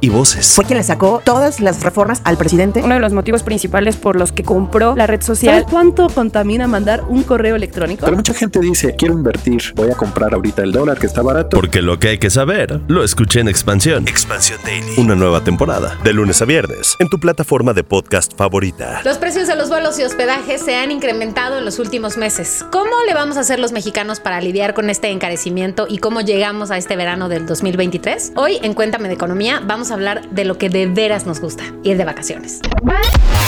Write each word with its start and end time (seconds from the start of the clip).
y 0.00 0.08
voces. 0.08 0.54
Fue 0.54 0.64
quien 0.64 0.78
le 0.78 0.84
sacó 0.84 1.20
todas 1.24 1.60
las 1.60 1.82
reformas 1.82 2.20
al 2.24 2.36
presidente. 2.36 2.82
Uno 2.82 2.94
de 2.94 3.00
los 3.00 3.12
motivos 3.12 3.42
principales 3.42 3.96
por 3.96 4.16
los 4.16 4.32
que 4.32 4.42
compró 4.42 4.94
la 4.96 5.06
red 5.06 5.22
social. 5.22 5.54
¿Sabes 5.54 5.70
cuánto 5.70 6.08
contamina 6.08 6.66
mandar 6.66 7.04
un 7.08 7.22
correo 7.22 7.56
electrónico? 7.56 8.04
Pero 8.04 8.16
mucha 8.16 8.34
gente 8.34 8.60
dice, 8.60 8.94
quiero 8.96 9.14
invertir, 9.14 9.62
voy 9.76 9.90
a 9.90 9.94
comprar 9.94 10.34
ahorita 10.34 10.62
el 10.62 10.72
dólar 10.72 10.98
que 10.98 11.06
está 11.06 11.22
barato. 11.22 11.56
Porque 11.56 11.82
lo 11.82 11.98
que 11.98 12.08
hay 12.08 12.18
que 12.18 12.30
saber, 12.30 12.80
lo 12.88 13.04
escuché 13.04 13.40
en 13.40 13.48
Expansión. 13.48 14.08
Expansión 14.08 14.58
Daily. 14.64 14.94
Una 14.98 15.14
nueva 15.14 15.42
temporada, 15.42 15.98
de 16.02 16.12
lunes 16.12 16.40
a 16.42 16.44
viernes, 16.44 16.96
en 16.98 17.08
tu 17.08 17.18
plataforma 17.18 17.72
de 17.72 17.84
podcast 17.84 18.36
favorita. 18.36 19.00
Los 19.04 19.18
precios 19.18 19.48
de 19.48 19.56
los 19.56 19.68
vuelos 19.68 19.98
y 19.98 20.02
hospedaje 20.02 20.58
se 20.58 20.76
han 20.76 20.90
incrementado 20.90 21.58
en 21.58 21.64
los 21.64 21.78
últimos 21.78 22.16
meses. 22.16 22.64
¿Cómo 22.70 22.90
le 23.06 23.14
vamos 23.14 23.36
a 23.36 23.40
hacer 23.40 23.58
los 23.58 23.72
mexicanos 23.72 24.20
para 24.20 24.40
lidiar 24.40 24.74
con 24.74 24.90
este 24.90 25.08
encarecimiento 25.08 25.86
y 25.88 25.98
cómo 25.98 26.20
llegamos 26.20 26.70
a 26.70 26.78
este 26.78 26.96
verano 26.96 27.28
del 27.28 27.46
2023? 27.46 28.32
Hoy 28.36 28.58
en 28.62 28.74
Cuéntame 28.74 29.08
de 29.08 29.14
Economía 29.14 29.60
vamos 29.64 29.89
hablar 29.90 30.28
de 30.30 30.44
lo 30.44 30.58
que 30.58 30.68
de 30.68 30.86
veras 30.86 31.26
nos 31.26 31.40
gusta, 31.40 31.64
ir 31.82 31.96
de 31.96 32.04
vacaciones. 32.04 32.60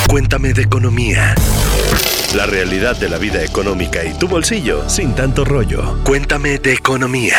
Cuéntame 0.09 0.53
de 0.53 0.63
economía. 0.63 1.35
La 2.35 2.47
realidad 2.47 2.97
de 2.97 3.09
la 3.09 3.19
vida 3.19 3.43
económica 3.43 4.05
y 4.05 4.15
tu 4.19 4.27
bolsillo 4.29 4.89
sin 4.89 5.15
tanto 5.15 5.45
rollo. 5.45 5.99
Cuéntame 6.05 6.59
de 6.59 6.73
economía. 6.73 7.37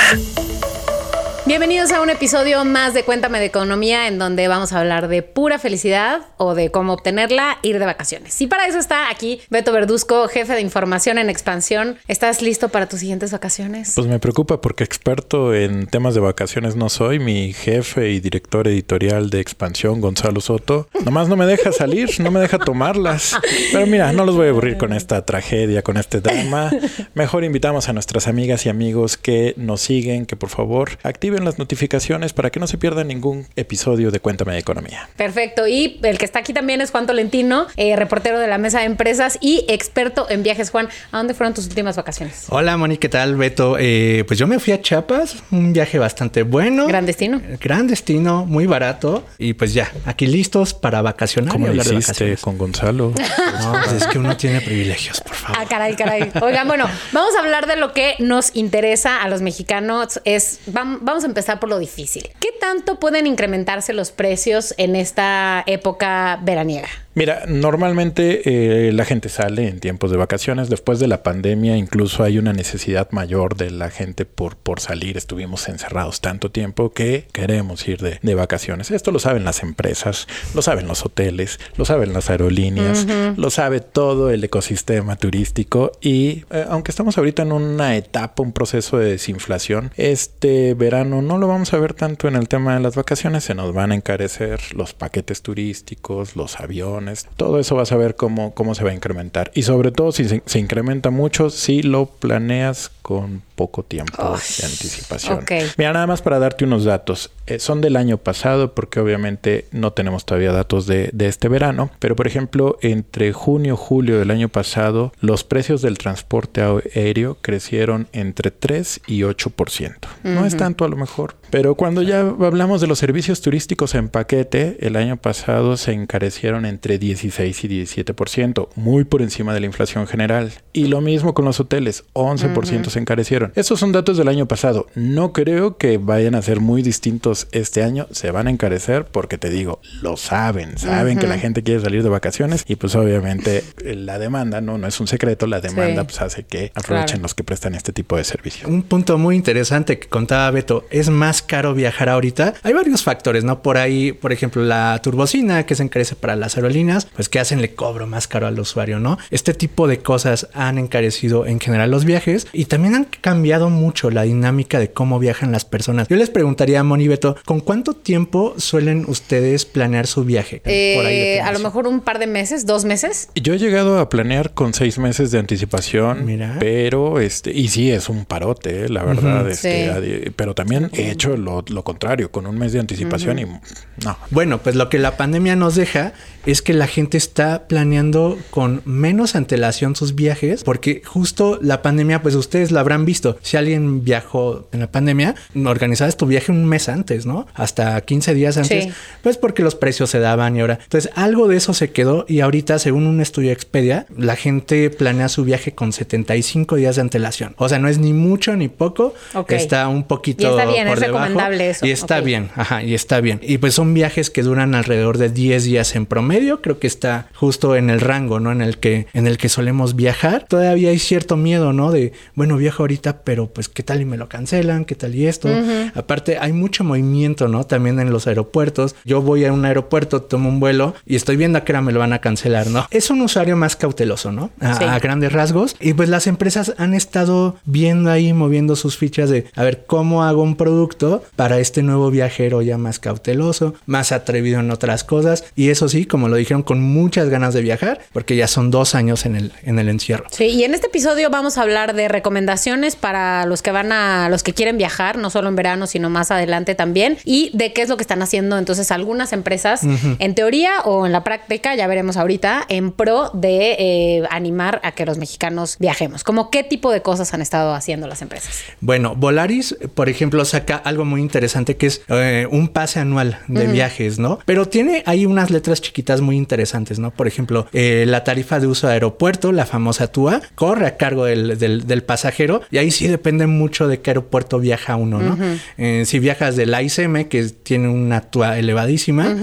Bienvenidos 1.46 1.92
a 1.92 2.02
un 2.02 2.10
episodio 2.10 2.64
más 2.64 2.94
de 2.94 3.04
Cuéntame 3.04 3.38
de 3.38 3.48
Economía, 3.48 4.08
en 4.08 4.18
donde 4.18 4.48
vamos 4.48 4.72
a 4.72 4.80
hablar 4.80 5.10
de 5.10 5.24
pura 5.24 5.60
felicidad 5.60 6.22
o 6.38 6.56
de 6.56 6.72
cómo 6.72 6.94
obtenerla, 6.94 7.58
ir 7.64 7.80
de 7.80 7.86
vacaciones. 7.86 8.40
Y 8.40 8.48
para 8.48 8.66
eso 8.66 8.80
está 8.80 9.10
aquí 9.10 9.42
Beto 9.50 9.74
Verduzco, 9.74 10.30
jefe 10.30 10.54
de 10.54 10.62
información 10.62 11.18
en 11.18 11.30
expansión. 11.30 11.98
¿Estás 12.08 12.42
listo 12.42 12.70
para 12.70 12.88
tus 12.88 13.02
siguientes 13.02 13.34
vacaciones? 13.34 13.92
Pues 13.94 14.08
me 14.08 14.20
preocupa 14.20 14.62
porque 14.62 14.86
experto 14.86 15.54
en 15.54 15.86
temas 15.88 16.14
de 16.14 16.22
vacaciones 16.22 16.78
no 16.78 16.88
soy. 16.88 17.20
Mi 17.20 17.52
jefe 17.52 18.12
y 18.12 18.22
director 18.22 18.70
editorial 18.70 19.30
de 19.30 19.42
expansión, 19.42 20.00
Gonzalo 20.00 20.40
Soto, 20.40 20.88
nomás 21.04 21.28
no 21.28 21.36
me 21.36 21.46
deja 21.46 21.74
salir, 21.74 22.22
no 22.22 22.32
me 22.32 22.40
deja 22.40 22.58
tomarlas. 22.58 23.36
Pero 23.74 23.86
mira, 23.86 24.14
no 24.14 24.26
los 24.26 24.38
voy 24.38 24.48
a 24.48 24.52
aburrir 24.52 24.78
con 24.78 24.94
esta 24.94 25.26
tragedia, 25.26 25.82
con 25.82 25.98
este 25.98 26.22
drama. 26.22 26.72
Mejor 27.16 27.44
invitamos 27.44 27.90
a 27.90 27.94
nuestras 27.94 28.30
amigas 28.30 28.66
y 28.66 28.70
amigos 28.70 29.18
que 29.18 29.54
nos 29.58 29.82
siguen, 29.82 30.26
que 30.26 30.38
por 30.38 30.48
favor 30.48 30.92
activen 31.04 31.33
las 31.42 31.58
notificaciones 31.60 32.34
para 32.34 32.50
que 32.50 32.60
no 32.60 32.68
se 32.68 32.78
pierda 32.78 33.04
ningún 33.04 33.48
episodio 33.56 34.12
de 34.12 34.20
Cuéntame 34.20 34.54
de 34.54 34.60
Economía. 34.60 35.10
Perfecto. 35.18 35.68
Y 35.68 36.00
el 36.04 36.18
que 36.18 36.26
está 36.26 36.40
aquí 36.40 36.54
también 36.54 36.82
es 36.82 36.92
Juan 36.92 37.06
Tolentino, 37.08 37.68
eh, 37.78 37.96
reportero 37.96 38.40
de 38.40 38.48
la 38.48 38.58
Mesa 38.58 38.80
de 38.80 38.86
Empresas 38.86 39.38
y 39.42 39.66
experto 39.68 40.28
en 40.30 40.44
viajes. 40.44 40.70
Juan, 40.70 40.90
¿a 41.12 41.18
dónde 41.18 41.34
fueron 41.34 41.54
tus 41.54 41.66
últimas 41.68 41.96
vacaciones? 41.96 42.46
Hola, 42.50 42.78
Moni, 42.78 42.98
¿qué 42.98 43.10
tal, 43.10 43.36
Beto? 43.36 43.78
Eh, 43.80 44.24
pues 44.28 44.40
yo 44.40 44.48
me 44.48 44.60
fui 44.60 44.74
a 44.74 44.82
Chiapas, 44.82 45.38
un 45.52 45.74
viaje 45.74 46.00
bastante 46.00 46.44
bueno. 46.44 46.88
Gran 46.88 47.06
destino. 47.06 47.42
Gran 47.60 47.88
destino, 47.88 48.46
muy 48.46 48.66
barato. 48.66 49.26
Y 49.38 49.54
pues 49.54 49.74
ya, 49.74 49.92
aquí 50.06 50.28
listos 50.28 50.74
para 50.74 51.02
vacacionar. 51.02 51.52
¿Cómo 51.52 51.68
y 51.68 51.70
lo 51.74 51.82
hiciste 51.82 51.96
vacaciones. 52.02 52.42
con 52.42 52.58
Gonzalo? 52.58 53.14
No, 53.64 53.72
pues 53.74 53.94
es 53.94 54.08
que 54.08 54.18
uno 54.20 54.36
tiene 54.36 54.60
privilegios, 54.62 55.22
por 55.22 55.34
favor. 55.36 55.58
Ah, 55.60 55.66
caray, 55.70 55.96
caray. 55.96 56.32
Oigan, 56.42 56.68
bueno, 56.68 56.86
vamos 57.12 57.34
a 57.36 57.40
hablar 57.40 57.66
de 57.68 57.76
lo 57.78 57.94
que 57.94 58.16
nos 58.20 58.56
interesa 58.56 59.22
a 59.22 59.30
los 59.30 59.42
mexicanos. 59.42 60.20
Es, 60.26 60.60
vam- 60.68 61.00
empezar 61.24 61.60
por 61.60 61.70
lo 61.70 61.80
difícil. 61.80 62.30
¿Qué 62.40 62.50
tanto 62.60 63.00
pueden 63.00 63.28
incrementarse 63.28 63.94
los 63.94 64.12
precios 64.12 64.74
en 64.78 64.96
esta 64.96 65.64
época 65.68 66.40
veraniega? 66.44 66.90
Mira, 67.16 67.44
normalmente 67.48 68.88
eh, 68.88 68.92
la 68.92 69.06
gente 69.06 69.30
sale 69.30 69.68
en 69.68 69.80
tiempos 69.80 70.10
de 70.10 70.18
vacaciones. 70.18 70.70
Después 70.70 71.00
de 71.00 71.08
la 71.08 71.22
pandemia, 71.22 71.78
incluso 71.78 72.24
hay 72.24 72.40
una 72.40 72.54
necesidad 72.54 73.12
mayor 73.12 73.56
de 73.56 73.70
la 73.70 73.92
gente 73.92 74.26
por, 74.26 74.56
por 74.56 74.80
salir. 74.80 75.16
Estuvimos 75.16 75.70
encerrados 75.70 76.22
tanto 76.22 76.50
tiempo 76.50 76.92
que 76.92 77.28
queremos 77.32 77.88
ir 77.88 78.00
de, 78.02 78.20
de 78.22 78.36
vacaciones. 78.36 78.90
Esto 78.90 79.12
lo 79.12 79.20
saben 79.20 79.44
las 79.44 79.62
empresas, 79.62 80.28
lo 80.56 80.64
saben 80.64 80.88
los 80.88 81.06
hoteles, 81.06 81.60
lo 81.78 81.86
saben 81.86 82.14
las 82.14 82.32
aerolíneas, 82.32 83.06
lo 83.38 83.50
sabe 83.52 83.80
todo 83.80 84.32
el 84.32 84.44
ecosistema 84.44 85.16
turístico. 85.16 85.92
Y 86.02 86.46
eh, 86.50 86.66
aunque 86.68 86.90
estamos 86.90 87.20
ahorita 87.20 87.44
en 87.44 87.52
una 87.52 87.96
etapa, 87.96 88.42
un 88.42 88.54
proceso 88.54 88.98
de 88.98 89.12
desinflación, 89.12 89.92
este 89.98 90.74
verano 90.74 91.22
no 91.22 91.38
lo 91.38 91.48
vamos 91.48 91.74
a 91.74 91.78
ver 91.78 91.94
tanto 91.94 92.28
en 92.28 92.36
el 92.36 92.48
tema 92.48 92.74
de 92.74 92.80
las 92.80 92.96
vacaciones. 92.96 93.44
Se 93.44 93.54
nos 93.54 93.72
van 93.72 93.92
a 93.92 93.96
encarecer 93.96 94.60
los 94.76 94.94
paquetes 94.96 95.44
turísticos, 95.44 96.36
los 96.36 96.60
aviones. 96.60 97.03
Todo 97.38 97.60
eso 97.60 97.76
vas 97.76 97.92
a 97.92 97.98
ver 97.98 98.16
cómo, 98.16 98.54
cómo 98.54 98.76
se 98.76 98.84
va 98.84 98.92
a 98.92 98.94
incrementar. 98.94 99.52
Y 99.54 99.64
sobre 99.64 99.92
todo 99.92 100.12
si 100.12 100.28
se, 100.28 100.44
se 100.46 100.60
incrementa 100.60 101.10
mucho, 101.10 101.50
si 101.50 101.82
lo 101.84 102.06
planeas 102.06 102.92
con 103.04 103.44
poco 103.56 103.84
tiempo 103.84 104.18
de 104.18 104.66
anticipación. 104.66 105.46
Mira, 105.78 105.94
nada 105.94 106.08
más 106.08 106.22
para 106.22 106.40
darte 106.40 106.66
unos 106.66 106.86
datos. 106.86 107.32
Eh, 107.46 107.60
son 107.60 107.82
del 107.82 107.98
año 107.98 108.18
pasado 108.18 108.74
porque 108.74 109.00
obviamente 109.00 109.68
no 109.72 109.92
tenemos 109.92 110.26
todavía 110.26 110.54
datos 110.54 110.88
de, 110.88 111.10
de 111.14 111.28
este 111.28 111.50
verano. 111.50 111.92
Pero 112.00 112.16
por 112.16 112.28
ejemplo, 112.28 112.78
entre 112.82 113.34
junio 113.34 113.74
y 113.74 113.78
julio 113.78 114.18
del 114.18 114.32
año 114.32 114.50
pasado, 114.50 115.12
los 115.20 115.44
precios 115.44 115.82
del 115.82 115.98
transporte 115.98 116.62
aéreo 116.62 117.38
crecieron 117.42 118.08
entre 118.14 118.52
3 118.52 119.02
y 119.08 119.22
8%. 119.22 119.96
No 120.24 120.46
es 120.46 120.58
tanto 120.58 120.86
a 120.86 120.88
lo 120.88 120.96
mejor. 120.96 121.36
Pero 121.50 121.76
cuando 121.76 122.02
ya 122.02 122.22
hablamos 122.22 122.82
de 122.82 122.88
los 122.88 122.98
servicios 122.98 123.42
turísticos 123.42 123.94
en 123.94 124.10
paquete, 124.10 124.78
el 124.80 124.96
año 124.96 125.18
pasado 125.18 125.78
se 125.78 125.92
encarecieron 125.92 126.66
entre 126.66 126.93
16 126.98 127.64
y 127.64 127.68
17%, 127.86 128.70
muy 128.76 129.04
por 129.04 129.22
encima 129.22 129.54
de 129.54 129.60
la 129.60 129.66
inflación 129.66 130.08
general. 130.08 130.52
Y 130.74 130.86
lo 130.88 131.02
mismo 131.02 131.34
con 131.34 131.46
los 131.46 131.60
hoteles, 131.60 132.04
11% 132.14 132.90
se 132.90 133.00
encarecieron. 133.00 133.52
Esos 133.56 133.80
son 133.80 133.92
datos 133.92 134.18
del 134.18 134.28
año 134.28 134.48
pasado. 134.48 134.88
No 134.96 135.34
creo 135.34 135.78
que 135.78 135.98
vayan 135.98 136.36
a 136.36 136.42
ser 136.42 136.60
muy 136.60 136.82
distintos 136.82 137.48
este 137.52 137.84
año. 137.84 138.08
Se 138.12 138.32
van 138.32 138.48
a 138.48 138.50
encarecer 138.52 139.06
porque 139.06 139.38
te 139.38 139.50
digo, 139.50 139.80
lo 140.02 140.18
saben, 140.18 140.78
saben 140.78 141.18
que 141.20 141.28
la 141.28 141.38
gente 141.40 141.64
quiere 141.64 141.82
salir 141.82 142.04
de 142.04 142.10
vacaciones 142.10 142.66
y 142.68 142.76
pues 142.76 142.96
obviamente 142.96 143.64
la 143.84 144.20
demanda, 144.20 144.62
no, 144.62 144.78
no 144.78 144.88
es 144.88 145.00
un 145.00 145.08
secreto, 145.08 145.48
la 145.48 145.62
demanda 145.62 146.02
Sí. 146.04 146.08
pues 146.08 146.22
hace 146.22 146.44
que 146.44 146.72
aprovechen 146.76 147.04
Claro. 147.08 147.22
los 147.24 147.34
que 147.36 147.44
prestan 147.44 147.76
este 147.76 147.92
tipo 147.94 148.18
de 148.18 148.24
servicios. 148.24 148.70
Un 148.70 148.84
punto 148.84 149.18
muy 149.18 149.36
interesante 149.36 150.00
que 150.00 150.08
contaba 150.08 150.50
Beto, 150.52 150.86
es 150.90 151.10
más 151.10 151.42
caro 151.42 151.74
viajar 151.74 152.10
ahorita. 152.10 152.54
Hay 152.64 152.74
varios 152.74 153.04
factores, 153.04 153.44
¿no? 153.44 153.62
Por 153.62 153.78
ahí, 153.78 154.12
por 154.12 154.32
ejemplo, 154.32 154.64
la 154.64 155.00
turbocina 155.04 155.66
que 155.66 155.76
se 155.76 155.84
encarece 155.84 156.16
para 156.16 156.36
las 156.36 156.56
aerolíneas, 156.56 156.74
pues 157.16 157.30
que 157.30 157.40
hacen 157.40 157.62
le 157.62 157.74
cobro 157.76 158.08
más 158.08 158.28
caro 158.28 158.48
al 158.48 158.60
usuario, 158.60 159.00
¿no? 159.00 159.18
Este 159.32 159.54
tipo 159.54 159.88
de 159.88 160.00
cosas 160.00 160.48
han 160.54 160.78
encarecido 160.78 161.46
en 161.46 161.60
general 161.60 161.92
los 161.92 162.06
viajes 162.06 162.48
y 162.54 162.66
también 162.66 162.96
han 162.96 163.06
cambiado 163.06 163.70
mucho 163.70 164.10
la 164.10 164.24
dinámica 164.24 164.80
de 164.80 164.92
cómo 164.92 165.20
viajan 165.20 165.52
las 165.52 165.66
personas. 165.66 166.08
Yo 166.08 166.16
les 166.16 166.30
preguntaría 166.30 166.80
a 166.80 166.84
Moni 166.84 167.06
y 167.06 167.08
Beto, 167.08 167.36
¿con 167.46 167.60
cuánto 167.60 167.94
tiempo 167.94 168.54
suelen 168.58 169.06
ustedes 169.08 169.66
planear 169.66 170.08
su 170.08 170.24
viaje? 170.24 170.58
Por 170.60 170.72
ahí 171.06 171.16
de 171.18 171.36
Eh, 171.36 171.42
a 171.42 171.52
lo 171.52 171.60
mejor 171.60 171.88
un 171.88 172.00
par 172.02 172.20
de 172.20 172.28
meses, 172.28 172.66
dos 172.66 172.86
meses. 172.86 173.30
Yo 173.36 173.54
he 173.54 173.58
llegado 173.60 174.00
a 174.00 174.10
planear 174.10 174.54
con 174.54 174.74
seis 174.74 174.98
meses 175.00 175.32
de 175.32 175.40
anticipación, 175.40 176.26
Mira. 176.26 176.58
pero 176.60 177.20
este, 177.20 177.52
y 177.52 177.68
sí 177.70 177.92
es 177.92 178.10
un 178.10 178.26
parote, 178.26 178.86
eh, 178.86 178.90
la 178.90 179.04
verdad, 179.04 179.50
este, 179.50 179.92
Sí. 180.26 180.32
pero 180.36 180.54
también 180.54 180.90
he 180.94 181.10
hecho 181.12 181.38
lo, 181.38 181.64
lo 181.68 181.84
contrario, 181.84 182.32
con 182.32 182.46
un 182.48 182.58
mes 182.58 182.74
de 182.74 182.80
anticipación 182.80 183.40
y 183.40 183.46
no. 183.46 184.18
Bueno, 184.32 184.60
pues 184.62 184.76
lo 184.76 184.90
que 184.90 185.00
la 185.00 185.18
pandemia 185.18 185.56
nos 185.56 185.76
deja 185.76 186.14
es 186.46 186.62
que 186.62 186.73
la 186.74 186.88
gente 186.88 187.18
está 187.18 187.68
planeando 187.68 188.38
con 188.50 188.82
menos 188.86 189.36
antelación 189.36 189.96
sus 189.96 190.16
viajes, 190.16 190.64
porque 190.64 191.02
justo 191.06 191.60
la 191.62 191.82
pandemia, 191.82 192.22
pues 192.22 192.36
ustedes 192.36 192.72
la 192.72 192.80
habrán 192.82 193.06
visto. 193.06 193.38
Si 193.42 193.58
alguien 193.58 194.04
viajó 194.04 194.68
en 194.72 194.80
la 194.82 194.92
pandemia, 194.92 195.36
organizabas 195.66 196.18
tu 196.18 196.26
viaje 196.26 196.52
un 196.52 196.66
mes 196.66 196.90
antes, 196.90 197.26
¿no? 197.26 197.48
Hasta 197.54 198.00
15 198.02 198.34
días 198.34 198.58
antes, 198.58 198.86
Sí. 198.86 198.92
pues 199.22 199.38
porque 199.38 199.64
los 199.64 199.76
precios 199.76 200.10
se 200.10 200.20
daban 200.20 200.56
y 200.58 200.62
ahora. 200.62 200.80
Entonces, 200.84 201.12
algo 201.16 201.48
de 201.48 201.58
eso 201.58 201.74
se 201.74 201.92
quedó 201.92 202.26
y 202.28 202.40
ahorita, 202.42 202.80
según 202.80 203.08
un 203.08 203.22
estudio 203.22 203.50
de 203.50 203.54
Expedia, 203.54 204.06
la 204.18 204.36
gente 204.36 204.90
planea 204.90 205.30
su 205.30 205.44
viaje 205.44 205.74
con 205.74 205.94
75 205.94 206.76
días 206.76 206.96
de 206.96 207.02
antelación. 207.02 207.54
O 207.58 207.70
sea, 207.70 207.80
no 207.80 207.88
es 207.88 207.98
ni 208.00 208.14
mucho 208.14 208.56
ni 208.56 208.68
poco, 208.68 209.14
está 209.50 209.88
un 209.88 210.04
poquito 210.04 210.44
Y 210.44 210.46
está 210.48 210.66
bien, 210.66 210.88
por 210.88 210.98
es 210.98 211.02
debajo. 211.02 211.26
recomendable 211.26 211.70
eso. 211.70 211.86
Y 211.86 211.92
está 211.92 212.20
bien, 212.22 212.50
ajá, 212.56 212.84
y 212.84 212.94
está 212.94 213.22
bien. 213.22 213.40
Y 213.44 213.58
pues 213.60 213.74
son 213.76 213.94
viajes 213.94 214.30
que 214.30 214.42
duran 214.44 214.76
alrededor 214.76 215.18
de 215.18 215.30
10 215.30 215.64
días 215.66 215.96
en 215.96 216.06
promedio, 216.06 216.62
creo 216.64 216.80
que 216.80 216.88
está 216.88 217.28
justo 217.36 217.76
en 217.76 217.92
el 217.92 218.02
rango, 218.02 218.40
¿no? 218.40 218.52
En 218.52 218.62
el 218.62 218.80
que 218.80 219.06
en 219.14 219.28
el 219.28 219.38
que 219.38 219.50
solemos 219.50 219.96
viajar. 219.96 220.48
Todavía 220.50 220.90
hay 220.90 220.98
cierto 220.98 221.38
miedo, 221.38 221.74
¿no? 221.74 221.92
De, 221.92 222.14
bueno, 222.34 222.58
viajo 222.58 222.82
ahorita, 222.82 223.22
pero 223.24 223.46
pues 223.48 223.70
qué 223.70 223.84
tal 223.84 224.02
y 224.02 224.06
me 224.06 224.18
lo 224.18 224.28
cancelan, 224.30 224.86
qué 224.86 224.96
tal 224.96 225.14
y 225.14 225.28
esto. 225.28 225.50
Aparte 225.94 226.38
hay 226.40 226.54
mucho 226.54 226.84
movimiento, 226.84 227.48
¿no? 227.48 227.66
También 227.66 228.00
en 228.00 228.12
los 228.12 228.26
aeropuertos. 228.28 228.96
Yo 229.06 229.22
voy 229.22 229.46
a 229.46 229.54
un 229.54 229.66
aeropuerto, 229.66 230.22
tomo 230.24 230.50
un 230.50 230.60
vuelo 230.60 230.96
y 231.06 231.16
estoy 231.16 231.36
viendo 231.36 231.60
a 231.60 231.64
qué 231.64 231.74
hora 231.74 231.82
me 231.82 231.92
lo 231.92 232.00
van 232.00 232.14
a 232.14 232.20
cancelar, 232.20 232.68
¿no? 232.68 232.88
Es 232.90 233.10
un 233.10 233.22
usuario 233.22 233.56
más 233.58 233.76
cauteloso, 233.76 234.32
¿no? 234.32 234.50
A, 234.60 234.74
Sí. 234.76 234.84
a 234.86 234.98
grandes 235.00 235.32
rasgos. 235.34 235.76
Y 235.80 235.94
pues 235.94 236.10
las 236.10 236.26
empresas 236.28 236.74
han 236.78 236.94
estado 236.94 237.58
viendo 237.66 238.10
ahí, 238.10 238.34
moviendo 238.34 238.76
sus 238.76 238.98
fichas 238.98 239.30
de, 239.30 239.46
a 239.56 239.64
ver, 239.64 239.84
¿cómo 239.86 240.24
hago 240.24 240.42
un 240.42 240.56
producto 240.56 241.24
para 241.36 241.60
este 241.60 241.84
nuevo 241.84 242.10
viajero 242.10 242.62
ya 242.62 242.78
más 242.78 243.00
cauteloso, 243.00 243.76
más 243.86 244.12
atrevido 244.12 244.60
en 244.60 244.72
otras 244.72 245.04
cosas? 245.04 245.44
Y 245.56 245.70
eso 245.70 245.90
sí, 245.90 246.06
como 246.06 246.30
lo 246.30 246.36
dijeron, 246.54 246.64
con 246.64 246.82
muchas 246.82 247.30
ganas 247.30 247.54
de 247.54 247.62
viajar, 247.62 248.00
porque 248.12 248.36
ya 248.36 248.48
son 248.48 248.72
dos 248.72 248.96
años 248.96 249.26
en 249.26 249.36
el, 249.36 249.54
en 249.64 249.80
el 249.80 249.90
encierro. 249.90 250.26
Sí, 250.32 250.46
y 250.46 250.64
en 250.64 250.74
este 250.74 250.88
episodio 250.88 251.30
vamos 251.30 251.58
a 251.58 251.62
hablar 251.62 251.94
de 251.96 252.08
recomendaciones 252.08 252.96
para 252.96 253.46
los 253.46 253.62
que 253.62 253.72
van 253.72 253.92
a, 253.92 254.30
los 254.30 254.44
que 254.44 254.54
quieren 254.54 254.78
viajar, 254.78 255.18
no 255.18 255.30
solo 255.30 255.50
en 255.50 255.56
verano, 255.56 255.88
sino 255.88 256.10
más 256.10 256.32
adelante 256.32 256.76
también, 256.76 257.18
y 257.24 257.52
de 257.54 257.74
qué 257.74 257.82
es 257.82 257.90
lo 257.90 257.98
que 257.98 258.04
están 258.04 258.22
haciendo 258.22 258.58
entonces 258.58 258.92
algunas 258.92 259.34
empresas, 259.34 259.82
en 259.84 260.36
teoría 260.36 260.82
o 260.86 261.06
en 261.06 261.12
la 261.12 261.24
práctica, 261.24 261.76
ya 261.76 261.88
veremos 261.88 262.18
ahorita, 262.18 262.66
en 262.70 262.92
pro 262.92 263.32
de 263.34 263.76
eh, 263.80 264.24
animar 264.30 264.80
a 264.84 264.92
que 264.92 265.06
los 265.06 265.18
mexicanos 265.18 265.78
viajemos. 265.80 266.24
Como 266.24 266.50
qué 266.50 266.64
tipo 266.64 266.92
de 266.92 267.02
cosas 267.02 267.34
han 267.34 267.42
estado 267.42 267.74
haciendo 267.74 268.08
las 268.08 268.22
empresas. 268.22 268.60
Bueno, 268.80 269.16
Volaris, 269.16 269.76
por 269.96 270.10
ejemplo, 270.10 270.46
saca 270.46 270.76
algo 270.76 271.06
muy 271.06 271.22
interesante 271.22 271.78
que 271.78 271.88
es 271.88 272.02
eh, 272.10 272.48
un 272.52 272.68
pase 272.68 273.00
anual 273.00 273.40
de 273.48 273.68
viajes, 273.68 274.20
¿no? 274.20 274.40
Pero 274.46 274.68
tiene 274.68 275.04
ahí 275.06 275.26
unas 275.26 275.50
letras 275.50 275.82
chiquitas 275.82 276.22
muy 276.22 276.33
interesantes, 276.36 277.00
¿no? 277.00 277.12
Por 277.12 277.28
ejemplo, 277.28 277.68
eh, 277.74 278.06
la 278.08 278.24
tarifa 278.24 278.60
de 278.60 278.68
uso 278.68 278.88
de 278.88 278.94
aeropuerto, 278.94 279.52
la 279.52 279.66
famosa 279.66 280.08
TUA, 280.08 280.42
corre 280.56 280.88
a 280.88 280.98
cargo 280.98 281.26
del, 281.26 281.58
del- 281.58 281.86
del 281.88 282.04
pasajero 282.04 282.62
y 282.72 282.78
ahí 282.78 282.92
sí 282.92 283.08
depende 283.08 283.48
mucho 283.48 283.88
de 283.88 284.00
qué 284.02 284.12
aeropuerto 284.12 284.60
viaja 284.60 284.96
uno, 284.96 285.20
¿no? 285.22 285.38
Eh, 285.78 286.04
si 286.06 286.20
viajas 286.20 286.56
del 286.56 286.74
AICM, 286.74 287.26
que 287.30 287.44
tiene 287.46 287.88
una 287.90 288.22
TUA 288.22 288.58
elevadísima, 288.60 289.36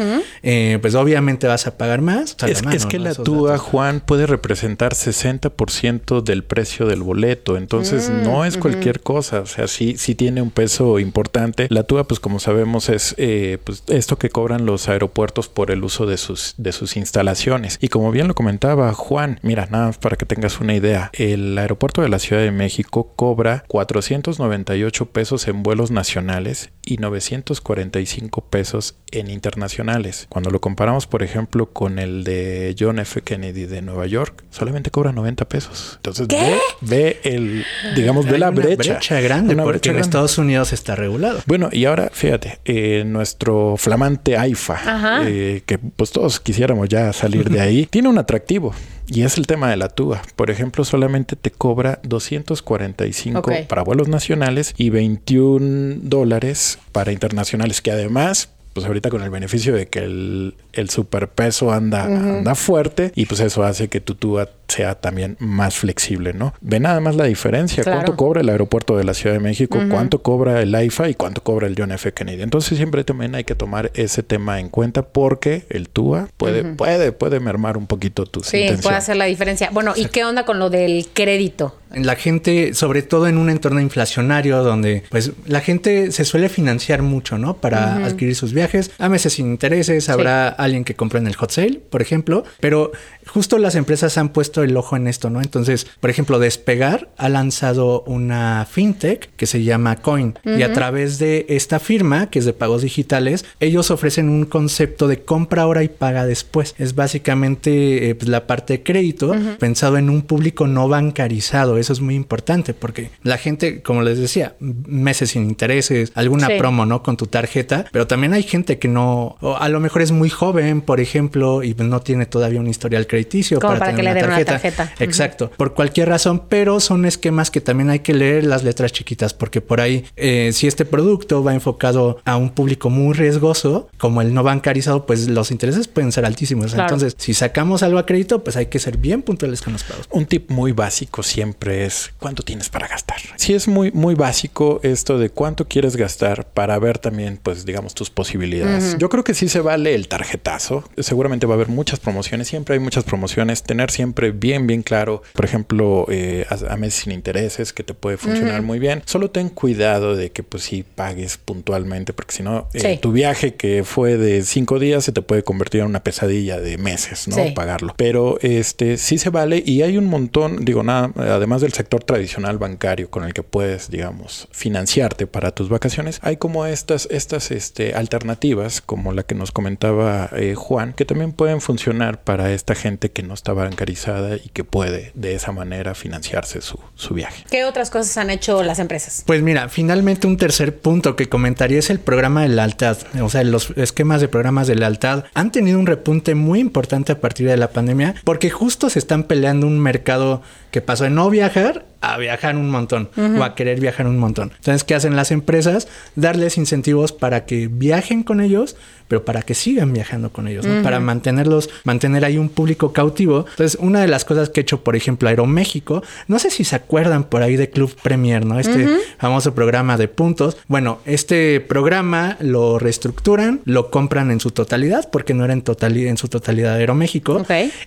eh, 0.43 0.79
pues 0.81 0.95
obviamente 0.95 1.47
vas 1.47 1.67
a 1.67 1.77
pagar 1.77 2.01
más. 2.01 2.37
Es, 2.47 2.59
la 2.61 2.63
mano, 2.67 2.77
es 2.77 2.87
que 2.87 2.99
¿no? 2.99 3.05
la 3.05 3.11
Esos 3.11 3.25
TUA, 3.25 3.51
datos. 3.53 3.67
Juan, 3.67 4.01
puede 4.01 4.27
representar 4.27 4.95
60% 4.95 6.23
del 6.23 6.45
precio 6.45 6.87
del 6.87 7.03
boleto. 7.03 7.57
Entonces, 7.57 8.11
Mm, 8.11 8.23
no 8.25 8.45
es 8.45 8.57
cualquier 8.57 9.01
cosa. 9.01 9.41
O 9.41 9.47
sea, 9.47 9.67
sí, 9.69 9.97
sí 9.99 10.15
tiene 10.15 10.41
un 10.43 10.51
peso 10.51 10.99
importante. 10.99 11.67
La 11.71 11.83
TUA, 11.83 12.05
pues 12.05 12.19
como 12.21 12.41
sabemos, 12.41 12.89
es 12.89 13.15
eh, 13.19 13.59
pues, 13.65 13.83
esto 13.89 14.17
que 14.19 14.31
cobran 14.31 14.65
los 14.67 14.89
aeropuertos 14.89 15.49
por 15.49 15.71
el 15.71 15.85
uso 15.85 16.07
de 16.07 16.17
sus, 16.17 16.55
de 16.57 16.73
sus 16.73 16.80
instalaciones. 16.97 17.79
Y 17.81 17.89
como 17.89 18.11
bien 18.11 18.29
lo 18.29 18.35
comentaba 18.35 18.93
Juan, 18.93 19.39
mira, 19.43 19.67
nada 19.71 19.87
más 19.87 19.99
para 19.99 20.17
que 20.17 20.27
tengas 20.27 20.61
una 20.61 20.75
idea, 20.75 21.11
el 21.15 21.57
aeropuerto 21.59 22.03
de 22.03 22.09
la 22.09 22.19
Ciudad 22.19 22.43
de 22.43 22.51
México 22.51 23.13
cobra 23.17 23.65
498 23.69 25.07
pesos 25.07 25.49
en 25.49 25.63
vuelos 25.63 25.91
nacionales 25.91 26.71
y 26.85 26.97
945 26.97 28.45
pesos 28.47 28.97
en 29.13 29.31
internacionales. 29.31 30.27
Cuando 30.29 30.51
lo 30.51 30.61
comparamos, 30.61 31.07
por 31.07 31.23
ejemplo, 31.23 31.73
con 31.73 31.99
el 31.99 32.25
de 32.25 32.75
John 32.79 32.99
F. 32.99 33.23
Kennedy 33.23 33.67
de 33.67 33.83
Nueva 33.83 34.07
York, 34.07 34.45
solamente 34.51 34.91
cobra 34.91 35.13
90 35.13 35.45
pesos. 35.47 35.95
Entonces, 35.97 36.29
ve, 36.29 36.59
ve 36.81 37.21
el, 37.25 37.65
digamos, 37.95 38.27
ve 38.27 38.39
la 38.39 38.51
una 38.51 38.61
brecha. 38.61 39.21
grande, 39.21 39.55
Una 39.55 39.65
porque 39.65 39.79
brecha 39.79 39.91
en 39.91 39.97
grande. 39.97 40.09
Estados 40.09 40.39
Unidos 40.39 40.73
está 40.73 40.97
regulado. 40.97 41.41
Bueno, 41.47 41.69
y 41.73 41.85
ahora 41.85 42.11
fíjate, 42.13 42.61
eh, 42.65 43.05
nuestro 43.07 43.77
flamante 43.77 44.37
AIFA, 44.37 45.23
eh, 45.27 45.63
que 45.67 45.79
pues 45.79 46.11
todos 46.11 46.41
quisiéramos 46.71 46.89
ya 46.89 47.13
salir 47.13 47.51
de 47.51 47.61
ahí, 47.61 47.87
tiene 47.91 48.09
un 48.09 48.19
atractivo. 48.19 48.73
Y 49.07 49.23
es 49.23 49.39
el 49.39 49.47
tema 49.49 49.69
de 49.71 49.77
la 49.77 49.89
TUA. 49.89 50.23
Por 50.37 50.51
ejemplo, 50.51 50.85
solamente 50.85 51.35
te 51.35 51.51
cobra 51.51 51.99
245 52.05 53.41
Ok. 53.41 53.53
para 53.69 53.83
vuelos 53.83 54.07
nacionales 54.09 54.73
y 54.77 54.91
21 54.91 55.99
dólares 56.03 56.79
para 56.93 57.11
internacionales, 57.11 57.81
que 57.81 57.91
además, 57.91 58.51
pues 58.73 58.87
ahorita 58.87 59.11
con 59.11 59.23
el 59.23 59.31
beneficio 59.31 59.75
de 59.75 59.87
que 59.89 59.99
el, 59.99 60.55
el 60.73 60.91
superpeso 60.91 61.73
anda, 61.73 62.05
anda 62.05 62.55
fuerte 62.55 63.11
y 63.17 63.27
pues 63.27 63.41
eso 63.41 63.65
hace 63.65 63.89
que 63.89 64.01
tu 64.01 64.15
TUA 64.15 64.49
sea 64.71 64.95
también 64.95 65.37
más 65.41 65.77
flexible, 65.77 66.33
¿no? 66.33 66.55
Ve 66.61 66.81
nada 66.81 67.01
más 67.01 67.17
la 67.17 67.25
diferencia. 67.25 67.83
Claro. 67.83 67.99
¿Cuánto 67.99 68.17
cobra 68.17 68.41
el 68.41 68.49
aeropuerto 68.49 68.97
de 68.97 69.05
la 69.05 69.15
Ciudad 69.15 69.35
de 69.35 69.41
México? 69.41 69.79
¿Cuánto 69.91 70.23
cobra 70.23 70.63
el 70.63 70.75
AIFA 70.75 71.09
y 71.11 71.15
cuánto 71.15 71.43
cobra 71.43 71.67
el 71.67 71.75
John 71.77 71.93
F. 71.93 72.13
Kennedy? 72.13 72.43
Entonces 72.43 72.77
siempre 72.79 73.05
también 73.05 73.35
hay 73.35 73.45
que 73.45 73.55
tomar 73.55 73.91
ese 73.95 74.23
tema 74.23 74.61
en 74.61 74.69
cuenta 74.69 75.03
porque 75.03 75.65
el 75.69 75.89
TUA 75.89 76.29
puede, 76.37 76.65
puede, 76.65 77.13
puede 77.13 77.41
mermar 77.41 77.77
un 77.77 77.87
poquito 77.87 78.25
tus 78.27 78.47
Sí, 78.47 78.57
intenciones. 78.59 78.83
puede 78.85 78.97
hacer 78.97 79.17
la 79.17 79.25
diferencia. 79.27 79.71
Bueno, 79.73 79.93
¿y 79.97 80.07
qué 80.07 80.25
onda 80.25 80.45
con 80.45 80.59
lo 80.59 80.71
del 80.71 81.09
crédito? 81.13 81.77
La 81.93 82.15
gente, 82.15 82.73
sobre 82.75 83.03
todo 83.03 83.27
en 83.27 83.37
un 83.37 83.51
entorno 83.51 83.81
inflacionario 83.81 84.63
donde 84.63 85.03
pues 85.11 85.33
la 85.47 85.61
gente 85.61 86.13
se 86.13 86.25
suele 86.25 86.49
financiar 86.49 87.03
mucho, 87.03 87.37
¿no? 87.37 87.57
Para 87.57 88.07
adquirir 88.07 88.37
sus 88.37 88.53
viajes. 88.53 88.93
A 88.99 89.09
meses 89.09 89.33
sin 89.33 89.47
intereses, 89.47 90.09
habrá 90.09 90.49
alguien 90.49 90.85
que 90.85 90.95
compre 90.95 91.19
en 91.19 91.27
el 91.27 91.35
hot 91.35 91.51
sale, 91.51 91.81
por 91.91 92.01
ejemplo, 92.01 92.45
pero 92.61 92.93
justo 93.27 93.59
las 93.59 93.75
empresas 93.75 94.17
han 94.19 94.29
puesto 94.29 94.60
el 94.63 94.77
ojo 94.77 94.97
en 94.97 95.07
esto, 95.07 95.31
¿no? 95.31 95.41
Entonces, 95.41 95.87
por 96.01 96.11
ejemplo, 96.11 96.39
Despegar 96.39 97.09
ha 97.17 97.29
lanzado 97.29 98.03
una 98.07 98.67
fintech 98.71 99.31
que 99.37 99.47
se 99.47 99.63
llama 99.63 99.97
Coin 99.97 100.39
y 100.45 100.63
a 100.63 100.73
través 100.73 101.19
de 101.19 101.47
esta 101.49 101.79
firma, 101.79 102.31
que 102.31 102.39
es 102.39 102.45
de 102.45 102.53
pagos 102.53 102.83
digitales, 102.83 103.45
ellos 103.61 103.91
ofrecen 103.91 104.29
un 104.29 104.45
concepto 104.45 105.09
de 105.09 105.23
compra 105.23 105.63
ahora 105.63 105.83
y 105.83 105.89
paga 105.89 106.27
después. 106.27 106.75
Es 106.79 106.95
básicamente 106.95 108.11
eh, 108.11 108.15
pues, 108.15 108.29
la 108.29 108.47
parte 108.47 108.75
de 108.75 108.83
crédito 108.83 109.35
pensado 109.59 109.99
en 109.99 110.11
un 110.11 110.23
público 110.23 110.67
no 110.67 110.89
bancarizado. 110.89 111.79
Eso 111.79 111.93
es 111.93 112.01
muy 112.01 112.15
importante 112.15 112.75
porque 112.75 113.11
la 113.23 113.39
gente, 113.39 113.83
como 113.83 114.03
les 114.03 114.19
decía, 114.19 114.55
meses 114.61 115.31
sin 115.31 115.45
intereses, 115.45 116.13
alguna 116.15 116.49
Sí. 116.49 116.55
promo, 116.59 116.87
¿no? 116.87 117.03
Con 117.03 117.17
tu 117.17 117.27
tarjeta, 117.27 117.85
pero 117.93 118.07
también 118.07 118.33
hay 118.33 118.43
gente 118.43 118.79
que 118.79 118.89
no, 118.89 119.37
o 119.41 119.57
a 119.57 119.69
lo 119.69 119.81
mejor 119.81 120.03
es 120.03 120.11
muy 120.11 120.31
joven, 120.31 120.81
por 120.81 121.01
ejemplo, 121.01 121.63
y 121.63 121.75
no 121.75 122.01
tiene 122.01 122.27
todavía 122.27 122.61
un 122.61 122.67
historial 122.67 123.07
crediticio 123.07 123.61
Como 123.61 123.79
para 123.79 123.91
que 123.93 123.97
tener 123.97 124.15
le 124.15 124.21
den 124.21 124.25
una 124.25 124.35
tarjeta. 124.37 124.50
Ujú. 124.57 125.05
Exacto, 125.05 125.51
por 125.57 125.75
cualquier 125.75 126.09
razón, 126.09 126.45
pero 126.49 126.81
son 126.81 127.05
esquemas 127.05 127.51
que 127.51 127.61
también 127.61 127.91
hay 127.91 128.01
que 128.01 128.15
leer 128.15 128.45
las 128.45 128.65
letras 128.65 128.93
chiquitas, 128.93 129.35
porque 129.35 129.61
por 129.61 129.81
ahí, 129.81 130.05
eh, 130.17 130.51
si 130.53 130.67
este 130.67 130.85
producto 130.85 131.43
va 131.45 131.55
enfocado 131.55 132.21
a 132.25 132.37
un 132.37 132.51
público 132.51 132.91
muy 132.91 133.15
riesgoso, 133.15 133.89
como 133.99 134.23
el 134.23 134.35
no 134.35 134.43
bancarizado, 134.43 135.07
pues 135.07 135.29
los 135.29 135.51
intereses 135.51 135.89
pueden 135.89 136.13
ser 136.13 136.25
altísimos. 136.25 136.73
Claro. 136.73 136.83
Entonces, 136.85 137.15
si 137.19 137.35
sacamos 137.35 137.83
algo 137.83 137.99
a 137.99 138.07
crédito, 138.07 138.43
pues 138.43 138.57
hay 138.57 138.67
que 138.67 138.79
ser 138.79 138.97
bien 138.97 139.23
puntuales 139.23 139.63
con 139.63 139.73
los 139.73 139.85
pagos. 139.85 140.07
Un 140.11 140.27
tip 140.27 140.51
muy 140.51 140.73
básico 140.73 141.23
siempre 141.23 141.85
es 141.85 142.13
cuánto 142.19 142.43
tienes 142.43 142.69
para 142.69 142.89
gastar. 142.89 143.19
Sí 143.37 143.55
es 143.55 143.69
muy 143.69 143.91
muy 143.93 144.15
básico 144.15 144.81
esto 144.83 145.19
de 145.19 145.31
cuánto 145.31 145.69
quieres 145.69 145.97
gastar 145.97 146.47
para 146.49 146.79
ver 146.79 146.99
también 146.99 147.39
pues 147.43 147.65
digamos 147.65 147.95
tus 147.95 148.11
posibilidades. 148.11 148.97
Yo 148.99 149.09
creo 149.09 149.25
que 149.25 149.35
sí 149.35 149.49
se 149.49 149.61
vale 149.61 149.95
el 149.95 150.09
tarjetazo. 150.09 150.85
Seguramente 150.99 151.47
va 151.47 151.55
a 151.55 151.57
haber 151.57 151.69
muchas 151.69 152.01
promociones, 152.01 152.49
siempre 152.49 152.75
hay 152.75 152.81
muchas 152.81 153.05
promociones, 153.05 153.63
tener 153.63 153.91
siempre 153.91 154.33
bien 154.41 154.67
bien 154.67 154.83
claro, 154.83 155.23
por 155.35 155.45
ejemplo, 155.45 156.07
eh, 156.11 156.47
a, 156.49 156.73
a 156.73 156.77
meses 156.77 157.03
sin 157.03 157.13
intereses 157.13 157.73
que 157.73 157.83
te 157.85 157.95
puede 157.95 158.17
funcionar 158.17 158.63
muy 158.63 158.79
bien. 158.79 159.03
Solo 159.07 159.31
ten 159.31 159.49
cuidado 159.51 160.17
de 160.17 160.31
que 160.33 160.43
pues 160.43 160.65
sí 160.65 160.85
pagues 160.95 161.37
puntualmente 161.37 162.13
porque 162.13 162.35
si 162.35 162.43
no 162.43 162.69
eh, 162.75 162.81
Sí. 162.81 162.99
tu 163.01 163.13
viaje 163.13 163.55
que 163.55 163.85
fue 163.85 164.17
de 164.17 164.43
cinco 164.43 164.79
días 164.79 165.05
se 165.05 165.13
te 165.13 165.23
puede 165.23 165.43
convertir 165.45 165.81
en 165.83 165.87
una 165.87 166.03
pesadilla 166.03 166.59
de 166.59 166.79
meses, 166.79 167.29
¿no? 167.29 167.37
Sí. 167.37 167.53
Pagarlo. 167.55 167.95
Pero 167.97 168.39
este 168.41 168.97
sí 168.97 169.19
se 169.19 169.31
vale 169.31 169.63
y 169.65 169.83
hay 169.83 169.97
un 169.99 170.07
montón, 170.07 170.65
digo 170.65 170.83
nada, 170.83 171.13
además 171.17 171.61
del 171.61 171.73
sector 171.73 172.03
tradicional 172.05 172.59
bancario 172.59 173.11
con 173.11 173.25
el 173.25 173.35
que 173.35 173.43
puedes, 173.43 173.91
digamos, 173.91 174.49
financiarte 174.51 175.27
para 175.27 175.51
tus 175.53 175.69
vacaciones, 175.69 176.19
hay 176.23 176.37
como 176.37 176.67
estas, 176.67 177.07
estas 177.11 177.51
este, 177.51 177.95
alternativas, 177.95 178.81
como 178.81 179.13
la 179.13 179.23
que 179.23 179.35
nos 179.35 179.53
comentaba 179.53 180.31
eh, 180.37 180.55
Juan, 180.55 180.93
que 180.95 181.05
también 181.05 181.33
pueden 181.33 181.61
funcionar 181.61 182.23
para 182.23 182.53
esta 182.53 182.75
gente 182.75 183.11
que 183.11 183.23
no 183.23 183.35
está 183.35 183.53
bancarizada 183.53 184.30
y 184.37 184.49
que 184.51 184.65
puede 184.65 185.13
de 185.15 185.35
esa 185.35 185.53
manera 185.53 185.95
financiarse 185.95 186.61
su, 186.61 186.79
su 186.95 187.15
viaje. 187.15 187.45
¿Qué 187.51 187.65
otras 187.65 187.91
cosas 187.91 188.17
han 188.17 188.31
hecho 188.31 188.63
las 188.63 188.79
empresas? 188.79 189.23
Pues 189.27 189.43
mira, 189.43 189.69
finalmente 189.69 190.27
un 190.27 190.37
tercer 190.37 190.79
punto 190.79 191.17
que 191.17 191.29
comentaría 191.29 191.79
es 191.79 191.91
el 191.91 192.01
programa 192.01 192.43
de 192.43 192.49
lealtad. 192.49 192.99
O 193.23 193.29
sea, 193.29 193.43
los 193.45 193.71
esquemas 193.77 194.21
de 194.21 194.29
programas 194.29 194.67
de 194.67 194.77
lealtad 194.77 195.25
han 195.35 195.53
tenido 195.53 195.79
un 195.79 195.87
repunte 195.87 196.35
muy 196.35 196.61
importante 196.61 197.13
a 197.13 197.21
partir 197.21 197.49
de 197.49 197.57
la 197.57 197.69
pandemia 197.69 198.15
porque 198.25 198.51
justo 198.51 198.91
se 198.91 198.99
están 198.99 199.25
peleando 199.25 199.67
un 199.67 199.79
mercado 199.79 200.43
que 200.71 200.81
pasó 200.81 201.05
de 201.05 201.11
no 201.11 201.31
viajar 201.31 201.87
a 202.03 202.17
viajar 202.17 202.57
un 202.57 202.71
montón 202.71 203.11
o 203.39 203.45
a 203.45 203.55
querer 203.55 203.79
viajar 203.79 204.07
un 204.07 204.17
montón. 204.19 204.53
Entonces, 204.57 204.85
¿qué 204.85 204.95
hacen 204.95 205.17
las 205.17 205.31
empresas? 205.31 205.87
Darles 206.17 206.57
incentivos 206.57 207.13
para 207.13 207.45
que 207.45 207.69
viajen 207.69 208.23
con 208.23 208.41
ellos, 208.41 208.75
pero 209.07 209.25
para 209.27 209.43
que 209.43 209.55
sigan 209.55 209.93
viajando 209.93 210.31
con 210.31 210.49
ellos, 210.49 210.65
¿no? 210.65 210.83
Para 210.83 210.99
mantenerlos, 210.99 211.69
mantener 211.85 212.25
ahí 212.25 212.39
un 212.39 212.49
público 212.49 212.95
cautivo. 212.95 213.45
Entonces, 213.51 213.77
una 213.83 214.01
de 214.01 214.09
las 214.09 214.25
cosas 214.25 214.49
que 214.49 214.61
he 214.61 214.63
hecho, 214.63 214.83
por 214.83 214.97
ejemplo, 214.97 215.29
Aeroméxico, 215.29 216.03
no 216.27 216.39
sé 216.39 216.51
si 216.51 216.65
se 216.65 216.75
acuerdan 216.77 217.25
por 217.25 217.43
ahí 217.43 217.57
de 217.57 217.69
Club 217.69 217.95
Premier, 218.03 218.47
¿no? 218.47 218.59
Este 218.59 218.87
famoso 219.19 219.55
programa 219.55 219.99
de 219.99 220.09
puntos. 220.09 220.57
Bueno, 220.69 221.01
este 221.05 221.61
programa 221.61 222.39
lo 222.41 222.79
reestructuran, 222.79 223.61
lo 223.67 223.91
compran 223.91 224.31
en 224.31 224.41
su 224.41 224.53
totalidad, 224.53 225.11
porque 225.11 225.35
no 225.35 225.45
era 225.45 225.53
en, 225.53 225.65
totali- 225.65 226.07
en 226.07 226.17
su 226.17 226.29
totalidad 226.29 226.77
Aeroméxico, 226.77 227.35